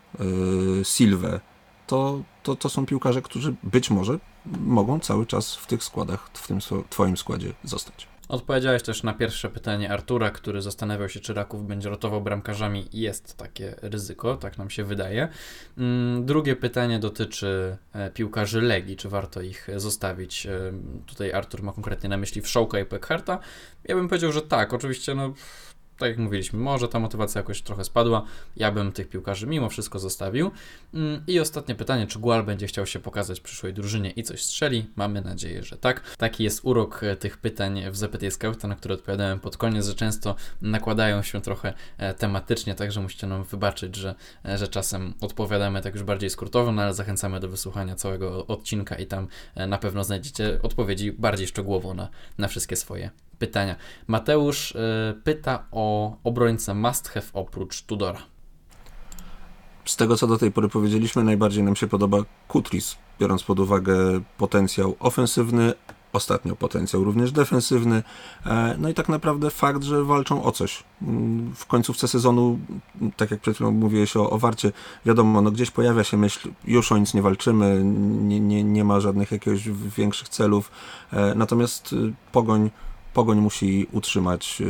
y, 0.81 0.85
Silwę, 0.85 1.39
to, 1.87 2.21
to, 2.43 2.55
to 2.55 2.69
są 2.69 2.85
piłkarze, 2.85 3.21
którzy 3.21 3.55
być 3.63 3.91
może 3.91 4.19
mogą 4.65 4.99
cały 4.99 5.25
czas 5.25 5.55
w 5.55 5.67
tych 5.67 5.83
składach, 5.83 6.29
w 6.33 6.47
tym 6.47 6.59
twoim 6.89 7.17
składzie 7.17 7.53
zostać. 7.63 8.12
Odpowiedziałeś 8.27 8.83
też 8.83 9.03
na 9.03 9.13
pierwsze 9.13 9.49
pytanie 9.49 9.91
Artura, 9.91 10.31
który 10.31 10.61
zastanawiał 10.61 11.09
się, 11.09 11.19
czy 11.19 11.33
Raków 11.33 11.67
będzie 11.67 11.89
rotował 11.89 12.21
bramkarzami. 12.21 12.85
Jest 12.93 13.37
takie 13.37 13.75
ryzyko, 13.81 14.37
tak 14.37 14.57
nam 14.57 14.69
się 14.69 14.83
wydaje. 14.83 15.27
Mm, 15.77 16.25
drugie 16.25 16.55
pytanie 16.55 16.99
dotyczy 16.99 17.77
e, 17.93 18.09
piłkarzy 18.09 18.61
Legii, 18.61 18.95
czy 18.95 19.09
warto 19.09 19.41
ich 19.41 19.67
zostawić. 19.75 20.45
E, 20.45 20.71
tutaj 21.05 21.33
Artur 21.33 21.63
ma 21.63 21.71
konkretnie 21.71 22.09
na 22.09 22.17
myśli 22.17 22.41
Wszołka 22.41 22.79
i 22.79 22.85
Pekharta. 22.85 23.39
Ja 23.83 23.95
bym 23.95 24.07
powiedział, 24.07 24.31
że 24.31 24.41
tak. 24.41 24.73
Oczywiście 24.73 25.15
no, 25.15 25.33
tak 25.97 26.09
jak 26.09 26.17
mówiliśmy, 26.17 26.59
może 26.59 26.87
ta 26.87 26.99
motywacja 26.99 27.39
jakoś 27.39 27.61
trochę 27.61 27.83
spadła. 27.83 28.25
Ja 28.55 28.71
bym 28.71 28.91
tych 28.91 29.09
piłkarzy 29.09 29.47
mimo 29.47 29.69
wszystko 29.69 29.99
zostawił. 29.99 30.51
Mm, 30.93 31.23
I 31.27 31.39
ostatnie 31.39 31.75
pytanie, 31.75 32.07
czy 32.07 32.19
Gual 32.19 32.43
będzie 32.43 32.67
chciał 32.67 32.85
się 32.85 32.99
pokazać 32.99 33.39
przyszłej 33.39 33.73
drużynie 33.73 34.11
i 34.11 34.23
coś 34.23 34.43
strzeli? 34.43 34.85
Mamy 34.95 35.21
nadzieję, 35.21 35.63
że 35.63 35.77
tak. 35.77 36.15
Taki 36.17 36.43
jest 36.43 36.59
urok 36.63 37.03
e, 37.03 37.15
tych 37.15 37.37
pytań 37.37 37.81
w 37.91 37.95
ZPT 37.95 38.31
Scouta, 38.31 38.67
na 38.67 38.75
które 38.75 38.95
odpowiadałem 38.95 39.39
pod 39.39 39.57
koniec, 39.57 39.87
że 39.87 39.95
często 39.95 40.35
nakładają 40.61 41.21
się 41.21 41.41
trochę 41.41 41.73
e, 41.97 42.13
tematycznie, 42.13 42.75
także 42.75 43.01
musicie 43.01 43.27
nam 43.27 43.43
wybaczyć, 43.43 43.95
że, 43.95 44.15
e, 44.45 44.57
że 44.57 44.67
czasem 44.67 45.13
odpowiadamy 45.21 45.81
tak 45.81 45.93
już 45.93 46.03
bardziej 46.03 46.29
skrótowo, 46.29 46.71
no 46.71 46.81
ale 46.81 46.93
zachęcamy 46.93 47.39
do 47.39 47.49
wysłuchania 47.49 47.95
całego 47.95 48.47
odcinka 48.47 48.95
i 48.95 49.05
tam 49.05 49.27
na 49.67 49.77
pewno 49.77 50.03
znajdziecie 50.03 50.59
odpowiedzi 50.61 51.11
bardziej 51.11 51.47
szczegółowo 51.47 51.93
na, 51.93 52.09
na 52.37 52.47
wszystkie 52.47 52.75
swoje 52.75 53.09
pytania. 53.43 53.75
Mateusz 54.07 54.71
y, 54.71 55.21
pyta 55.23 55.65
o 55.71 56.15
obrońcę 56.23 56.73
must 56.73 57.09
have 57.09 57.25
oprócz 57.33 57.81
Tudora. 57.81 58.19
Z 59.85 59.95
tego, 59.95 60.17
co 60.17 60.27
do 60.27 60.37
tej 60.37 60.51
pory 60.51 60.69
powiedzieliśmy, 60.69 61.23
najbardziej 61.23 61.63
nam 61.63 61.75
się 61.75 61.87
podoba 61.87 62.17
Kutris, 62.47 62.97
biorąc 63.19 63.43
pod 63.43 63.59
uwagę 63.59 63.95
potencjał 64.37 64.95
ofensywny, 64.99 65.73
ostatnio 66.13 66.55
potencjał 66.55 67.03
również 67.03 67.31
defensywny, 67.31 68.03
e, 68.45 68.75
no 68.79 68.89
i 68.89 68.93
tak 68.93 69.09
naprawdę 69.09 69.49
fakt, 69.49 69.83
że 69.83 70.03
walczą 70.03 70.43
o 70.43 70.51
coś. 70.51 70.83
Mm, 71.01 71.55
w 71.55 71.65
końcówce 71.65 72.07
sezonu, 72.07 72.59
tak 73.17 73.31
jak 73.31 73.39
przed 73.39 73.55
chwilą 73.55 73.71
mówiłeś 73.71 74.17
o, 74.17 74.29
o 74.29 74.37
Warcie, 74.39 74.71
wiadomo, 75.05 75.41
no 75.41 75.51
gdzieś 75.51 75.71
pojawia 75.71 76.03
się 76.03 76.17
myśl, 76.17 76.49
już 76.65 76.91
o 76.91 76.97
nic 76.97 77.13
nie 77.13 77.21
walczymy, 77.21 77.81
nie, 77.83 78.39
nie, 78.39 78.63
nie 78.63 78.83
ma 78.83 78.99
żadnych 78.99 79.31
jakiegoś 79.31 79.69
większych 79.97 80.29
celów, 80.29 80.71
e, 81.13 81.35
natomiast 81.35 81.93
y, 81.93 82.13
Pogoń 82.31 82.69
Pogoń 83.13 83.41
musi 83.41 83.87
utrzymać, 83.91 84.59
yy, 84.59 84.67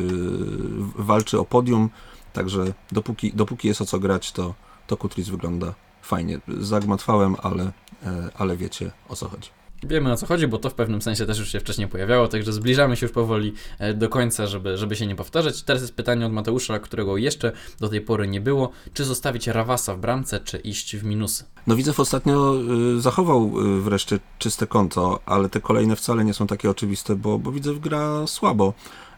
walczy 0.96 1.40
o 1.40 1.46
podium, 1.46 1.90
także 2.34 2.74
dopóki, 2.92 3.34
dopóki 3.34 3.68
jest 3.68 3.82
o 3.82 3.86
co 3.86 4.00
grać, 4.00 4.32
to, 4.32 4.54
to 4.88 4.98
Kutris 4.98 5.30
wygląda 5.30 5.74
fajnie. 6.02 6.40
Zagmatwałem, 6.48 7.36
ale, 7.44 7.72
e, 8.04 8.30
ale 8.38 8.58
wiecie 8.58 8.92
o 9.10 9.16
co 9.16 9.30
chodzi. 9.30 9.50
Wiemy 9.86 10.12
o 10.12 10.18
co 10.18 10.26
chodzi, 10.26 10.48
bo 10.48 10.58
to 10.58 10.70
w 10.70 10.74
pewnym 10.74 11.02
sensie 11.02 11.26
też 11.26 11.40
już 11.40 11.52
się 11.52 11.60
wcześniej 11.60 11.88
pojawiało, 11.88 12.28
także 12.28 12.54
zbliżamy 12.54 12.96
się 12.96 13.06
już 13.06 13.14
powoli 13.14 13.54
e, 13.80 13.94
do 13.94 14.10
końca, 14.10 14.48
żeby, 14.48 14.78
żeby 14.78 14.96
się 14.96 15.08
nie 15.08 15.16
powtarzać. 15.16 15.64
Teraz 15.64 15.82
jest 15.82 15.96
pytanie 15.96 16.26
od 16.26 16.34
Mateusza, 16.34 16.80
którego 16.80 17.18
jeszcze 17.18 17.52
do 17.80 17.90
tej 17.90 18.02
pory 18.02 18.28
nie 18.28 18.42
było. 18.42 18.70
Czy 18.94 19.06
zostawić 19.06 19.48
Rawasa 19.48 19.96
w 19.96 20.00
bramce, 20.00 20.40
czy 20.40 20.58
iść 20.58 20.96
w 20.96 21.04
minusy? 21.04 21.44
No 21.68 21.76
Widzew 21.76 22.00
ostatnio 22.00 22.56
y, 22.98 23.02
zachował 23.02 23.54
y, 23.78 23.82
wreszcie 23.82 24.20
czyste 24.40 24.68
konto, 24.68 25.20
ale 25.26 25.50
te 25.50 25.62
kolejne 25.62 25.96
wcale 25.96 26.26
nie 26.26 26.34
są 26.34 26.48
takie 26.48 26.70
oczywiste, 26.70 27.16
bo, 27.16 27.40
bo 27.40 27.52
Widzew 27.52 27.80
gra 27.80 28.28
słabo. 28.28 28.74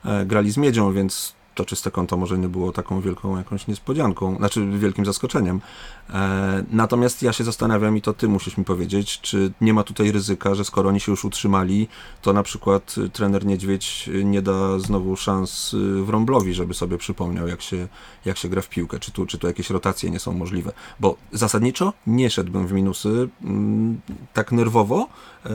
E, 0.05 0.25
grali 0.25 0.51
z 0.51 0.57
Miedzią, 0.57 0.93
więc 0.93 1.35
to 1.55 1.65
czyste 1.65 1.91
konto 1.91 2.17
może 2.17 2.37
nie 2.37 2.49
było 2.49 2.71
taką 2.71 3.01
wielką 3.01 3.37
jakąś 3.37 3.67
niespodzianką, 3.67 4.35
znaczy 4.37 4.65
wielkim 4.79 5.05
zaskoczeniem. 5.05 5.61
E, 6.09 6.63
natomiast 6.71 7.23
ja 7.23 7.33
się 7.33 7.43
zastanawiam 7.43 7.97
i 7.97 8.01
to 8.01 8.13
ty 8.13 8.27
musisz 8.27 8.57
mi 8.57 8.65
powiedzieć, 8.65 9.21
czy 9.21 9.51
nie 9.61 9.73
ma 9.73 9.83
tutaj 9.83 10.11
ryzyka, 10.11 10.55
że 10.55 10.65
skoro 10.65 10.89
oni 10.89 10.99
się 10.99 11.11
już 11.11 11.25
utrzymali, 11.25 11.87
to 12.21 12.33
na 12.33 12.43
przykład 12.43 12.95
trener 13.13 13.45
Niedźwiedź 13.45 14.09
nie 14.23 14.41
da 14.41 14.79
znowu 14.79 15.15
szans 15.15 15.73
y, 15.73 16.03
Wrąblowi, 16.03 16.53
żeby 16.53 16.73
sobie 16.73 16.97
przypomniał, 16.97 17.47
jak 17.47 17.61
się, 17.61 17.87
jak 18.25 18.37
się 18.37 18.49
gra 18.49 18.61
w 18.61 18.69
piłkę, 18.69 18.99
czy 18.99 19.11
tu, 19.11 19.25
czy 19.25 19.37
tu 19.37 19.47
jakieś 19.47 19.69
rotacje 19.69 20.09
nie 20.09 20.19
są 20.19 20.33
możliwe. 20.33 20.71
Bo 20.99 21.17
zasadniczo 21.31 21.93
nie 22.07 22.29
szedłbym 22.29 22.67
w 22.67 22.71
minusy 22.71 23.29
mm, 23.43 24.01
tak 24.33 24.51
nerwowo, 24.51 25.07
e, 25.45 25.49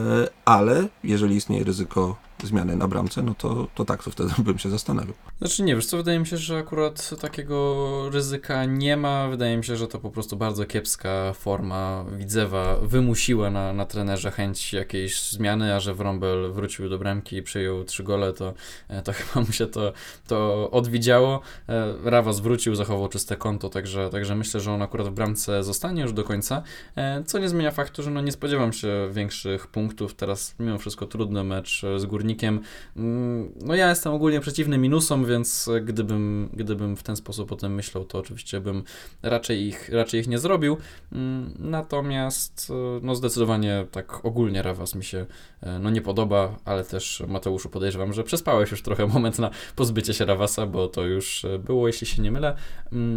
ale 0.45 0.87
jeżeli 1.03 1.35
istnieje 1.35 1.63
ryzyko 1.63 2.15
zmiany 2.43 2.75
na 2.75 2.87
bramce, 2.87 3.23
no 3.23 3.35
to, 3.37 3.67
to 3.75 3.85
tak, 3.85 4.03
to 4.03 4.11
wtedy 4.11 4.31
bym 4.39 4.59
się 4.59 4.69
zastanawiał. 4.69 5.13
Znaczy 5.39 5.63
nie, 5.63 5.75
wiesz 5.75 5.85
co, 5.85 5.97
wydaje 5.97 6.19
mi 6.19 6.27
się, 6.27 6.37
że 6.37 6.57
akurat 6.57 7.09
takiego 7.21 8.09
ryzyka 8.09 8.65
nie 8.65 8.97
ma. 8.97 9.27
Wydaje 9.27 9.57
mi 9.57 9.65
się, 9.65 9.75
że 9.75 9.87
to 9.87 9.99
po 9.99 10.09
prostu 10.09 10.37
bardzo 10.41 10.65
kiepska 10.65 11.33
forma 11.33 12.05
Widzewa 12.17 12.77
wymusiła 12.81 13.49
na, 13.49 13.73
na 13.73 13.85
trenerze 13.85 14.31
chęć 14.31 14.73
jakiejś 14.73 15.21
zmiany, 15.29 15.75
a 15.75 15.79
że 15.79 15.93
Wrąbel 15.93 16.51
wrócił 16.51 16.89
do 16.89 16.97
bramki 16.97 17.35
i 17.35 17.43
przyjął 17.43 17.83
trzy 17.83 18.03
gole, 18.03 18.33
to, 18.33 18.53
e, 18.87 19.01
to 19.01 19.13
chyba 19.17 19.45
mu 19.45 19.51
się 19.51 19.67
to, 19.67 19.93
to 20.27 20.71
odwidziało. 20.71 21.41
E, 21.69 21.93
Rawas 22.03 22.39
wrócił, 22.39 22.75
zachował 22.75 23.07
czyste 23.07 23.37
konto, 23.37 23.69
także, 23.69 24.09
także 24.09 24.35
myślę, 24.35 24.59
że 24.59 24.71
on 24.71 24.81
akurat 24.81 25.07
w 25.07 25.11
bramce 25.11 25.63
zostanie 25.63 26.01
już 26.01 26.13
do 26.13 26.23
końca, 26.23 26.63
e, 26.95 27.23
co 27.23 27.39
nie 27.39 27.49
zmienia 27.49 27.71
faktu, 27.71 28.03
że 28.03 28.11
no 28.11 28.21
nie 28.21 28.31
spodziewam 28.31 28.73
się 28.73 29.09
większych 29.11 29.67
punktów. 29.67 30.13
Teraz 30.13 30.55
mimo 30.59 30.77
wszystko 30.77 31.05
trudny 31.05 31.43
mecz 31.43 31.81
z 31.97 32.05
Górnikiem. 32.05 32.59
Mm, 32.97 33.51
no 33.61 33.75
ja 33.75 33.89
jestem 33.89 34.13
ogólnie 34.13 34.39
przeciwny 34.39 34.77
minusom, 34.77 35.25
więc 35.25 35.69
gdybym, 35.83 36.49
gdybym 36.53 36.97
w 36.97 37.03
ten 37.03 37.15
sposób 37.15 37.51
o 37.51 37.55
tym 37.55 37.75
myślał, 37.75 38.05
to 38.05 38.17
oczywiście 38.17 38.59
bym 38.59 38.83
raczej 39.23 39.67
ich, 39.67 39.89
raczej 39.89 40.19
ich 40.19 40.30
zrobił. 40.37 40.77
Mm, 41.11 41.53
natomiast 41.59 42.67
e, 42.69 42.99
no 43.01 43.15
zdecydowanie 43.15 43.85
tak 43.91 44.25
ogólnie 44.25 44.61
Rawas 44.61 44.95
mi 44.95 45.03
się 45.03 45.25
e, 45.61 45.79
no 45.79 45.89
nie 45.89 46.01
podoba, 46.01 46.55
ale 46.65 46.83
też 46.83 47.23
Mateuszu 47.27 47.69
podejrzewam, 47.69 48.13
że 48.13 48.23
przespałeś 48.23 48.71
już 48.71 48.81
trochę 48.81 49.07
moment 49.13 49.39
na 49.39 49.49
pozbycie 49.75 50.13
się 50.13 50.25
Rawasa, 50.25 50.65
bo 50.65 50.87
to 50.87 51.05
już 51.05 51.45
e, 51.45 51.59
było, 51.59 51.87
jeśli 51.87 52.07
się 52.07 52.21
nie 52.21 52.31
mylę, 52.31 52.55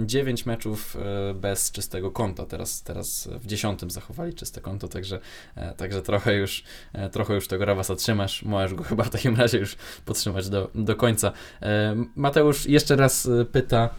9 0.07 0.43
mm, 0.43 0.55
meczów 0.55 0.97
bez 1.35 1.73
czystego 1.73 2.11
konta. 2.11 2.47
Teraz, 2.47 2.83
teraz 2.83 3.29
w 3.33 3.47
dziesiątym 3.47 3.91
zachowali 3.91 4.35
czyste 4.35 4.61
konto, 4.61 4.89
także, 4.89 5.21
także 5.77 6.03
trochę 6.03 6.35
już 6.35 6.65
trochę 7.13 7.35
już 7.35 7.49
tego 7.49 7.65
Rawasa 7.65 7.97
trzymasz. 7.97 8.43
Możesz 8.43 8.75
go 8.75 8.85
chyba 8.85 9.05
w 9.05 9.11
takim 9.11 9.37
razie 9.37 9.59
już 9.59 9.77
podtrzymać 10.05 10.49
do, 10.49 10.71
do 10.75 10.97
końca. 10.97 11.33
Mateusz 12.17 12.67
jeszcze 12.67 12.97
raz 12.97 13.29
pyta, 13.53 13.91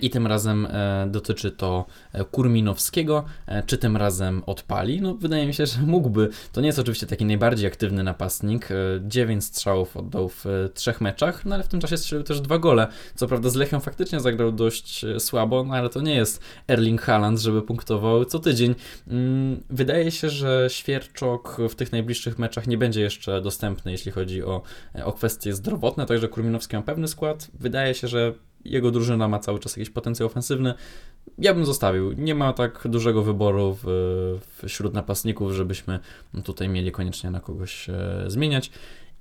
I 0.00 0.10
tym 0.10 0.26
razem 0.26 0.66
e, 0.66 1.06
dotyczy 1.10 1.50
to 1.50 1.86
e, 2.12 2.24
Kurminowskiego. 2.24 3.24
Czy 3.66 3.78
tym 3.78 3.96
razem 3.96 4.42
odpali? 4.46 5.00
No, 5.00 5.14
wydaje 5.14 5.46
mi 5.46 5.54
się, 5.54 5.66
że 5.66 5.82
mógłby. 5.86 6.28
To 6.52 6.60
nie 6.60 6.66
jest 6.66 6.78
oczywiście 6.78 7.06
taki 7.06 7.24
najbardziej 7.24 7.66
aktywny 7.66 8.02
napastnik. 8.02 8.68
9 9.02 9.44
strzałów 9.44 9.96
oddał 9.96 10.28
w 10.28 10.44
trzech 10.74 11.00
meczach, 11.00 11.44
no 11.44 11.54
ale 11.54 11.64
w 11.64 11.68
tym 11.68 11.80
czasie 11.80 11.96
strzelił 11.96 12.24
też 12.24 12.40
dwa 12.40 12.58
gole. 12.58 12.86
Co 13.14 13.26
prawda 13.26 13.50
z 13.50 13.54
Lechią 13.54 13.80
faktycznie 13.80 14.20
zagrał 14.20 14.52
dość 14.52 15.04
słabo, 15.18 15.64
no 15.64 15.74
ale 15.74 15.88
to 15.88 16.00
nie 16.00 16.14
jest 16.14 16.42
Erling 16.68 17.02
Haaland, 17.02 17.40
żeby 17.40 17.62
punktował 17.62 18.24
co 18.24 18.38
tydzień. 18.38 18.74
Mm, 19.08 19.62
wydaje 19.70 20.10
się, 20.10 20.30
że 20.30 20.66
Świerczok 20.70 21.56
w 21.68 21.74
tych 21.74 21.92
najbliższych 21.92 22.38
meczach 22.38 22.66
nie 22.66 22.78
będzie 22.78 23.00
jeszcze 23.00 23.40
dostępny, 23.40 23.92
jeśli 23.92 24.12
chodzi 24.12 24.44
o, 24.44 24.62
o 25.04 25.12
kwestie 25.12 25.52
zdrowotne, 25.52 26.06
także 26.06 26.28
Kurminowski 26.28 26.76
ma 26.76 26.82
pewny 26.82 27.08
skład. 27.08 27.48
Wydaje 27.54 27.94
się, 27.94 28.08
że 28.08 28.34
jego 28.64 28.90
drużyna 28.90 29.28
ma 29.28 29.38
cały 29.38 29.58
czas 29.58 29.76
jakiś 29.76 29.90
potencjał 29.90 30.26
ofensywny. 30.26 30.74
Ja 31.38 31.54
bym 31.54 31.66
zostawił. 31.66 32.12
Nie 32.12 32.34
ma 32.34 32.52
tak 32.52 32.88
dużego 32.88 33.22
wyboru 33.22 33.78
w, 33.82 34.38
wśród 34.66 34.94
napastników, 34.94 35.52
żebyśmy 35.52 35.98
tutaj 36.44 36.68
mieli 36.68 36.92
koniecznie 36.92 37.30
na 37.30 37.40
kogoś 37.40 37.88
e, 37.88 38.24
zmieniać. 38.26 38.70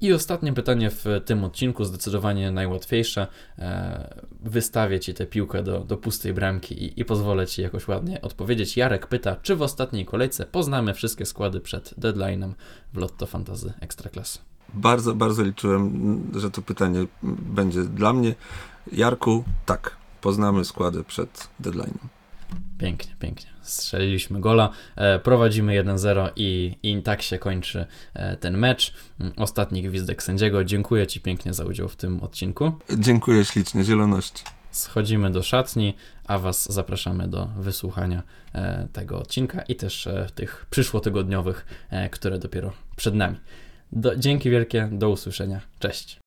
I 0.02 0.14
ostatnie 0.14 0.54
pytanie 0.54 0.90
w 0.90 1.06
tym 1.26 1.44
odcinku, 1.44 1.86
zdecydowanie 1.86 2.52
najłatwiejsze. 2.52 3.28
E, 3.60 4.26
wystawię 4.44 5.00
Ci 5.00 5.14
tę 5.14 5.26
piłkę 5.26 5.64
do, 5.64 5.80
do 5.80 5.98
pustej 5.98 6.34
bramki 6.34 6.84
i, 6.84 7.00
i 7.02 7.06
pozwolę 7.06 7.48
Ci 7.48 7.62
jakoś 7.62 7.88
ładnie 7.88 8.22
odpowiedzieć. 8.22 8.78
Jarek 8.78 9.08
pyta, 9.08 9.36
czy 9.36 9.56
w 9.56 9.62
ostatniej 9.62 10.06
kolejce 10.06 10.46
poznamy 10.46 10.94
wszystkie 10.94 11.26
składy 11.26 11.60
przed 11.60 11.94
deadline'em 12.00 12.54
w 12.94 12.98
Lotto 12.98 13.26
Fantazy 13.26 13.74
Ekstraklasy? 13.82 14.40
Bardzo, 14.74 15.16
bardzo 15.16 15.44
liczyłem, 15.44 16.22
że 16.36 16.52
to 16.52 16.62
pytanie 16.62 17.06
będzie 17.24 17.84
dla 17.84 18.14
mnie. 18.14 18.36
Jarku, 18.92 19.44
tak, 19.66 19.98
poznamy 20.22 20.66
składy 20.66 21.04
przed 21.04 21.50
deadline'em. 21.62 22.08
Pięknie, 22.78 23.16
pięknie. 23.20 23.50
Strzeliliśmy 23.62 24.42
gola, 24.42 24.70
e, 24.96 25.20
prowadzimy 25.20 25.84
1-0 25.84 26.30
i, 26.36 26.76
i 26.84 27.02
tak 27.02 27.22
się 27.22 27.38
kończy 27.38 27.86
e, 28.14 28.38
ten 28.38 28.58
mecz. 28.58 28.94
Mm, 29.20 29.34
ostatni 29.38 29.84
gwizdek 29.84 30.24
sędziego. 30.24 30.64
Dziękuję 30.64 31.08
Ci 31.08 31.22
pięknie 31.22 31.54
za 31.54 31.66
udział 31.66 31.90
w 31.90 31.96
tym 31.96 32.24
odcinku. 32.24 32.72
Dziękuję 32.98 33.46
ślicznie, 33.46 33.84
zieloności. 33.84 34.44
Schodzimy 34.72 35.32
do 35.32 35.44
szatni, 35.44 35.96
a 36.26 36.40
Was 36.40 36.74
zapraszamy 36.74 37.28
do 37.28 37.46
wysłuchania 37.46 38.24
e, 38.54 38.88
tego 38.94 39.20
odcinka 39.20 39.62
i 39.62 39.76
też 39.76 40.10
tych 40.36 40.66
przyszłotygodniowych, 40.70 41.66
które 42.12 42.40
dopiero 42.40 42.74
przed 42.96 43.16
nami. 43.16 43.38
Do, 43.92 44.16
dzięki 44.16 44.50
wielkie, 44.50 44.90
do 44.92 45.10
usłyszenia. 45.10 45.62
Cześć. 45.80 46.20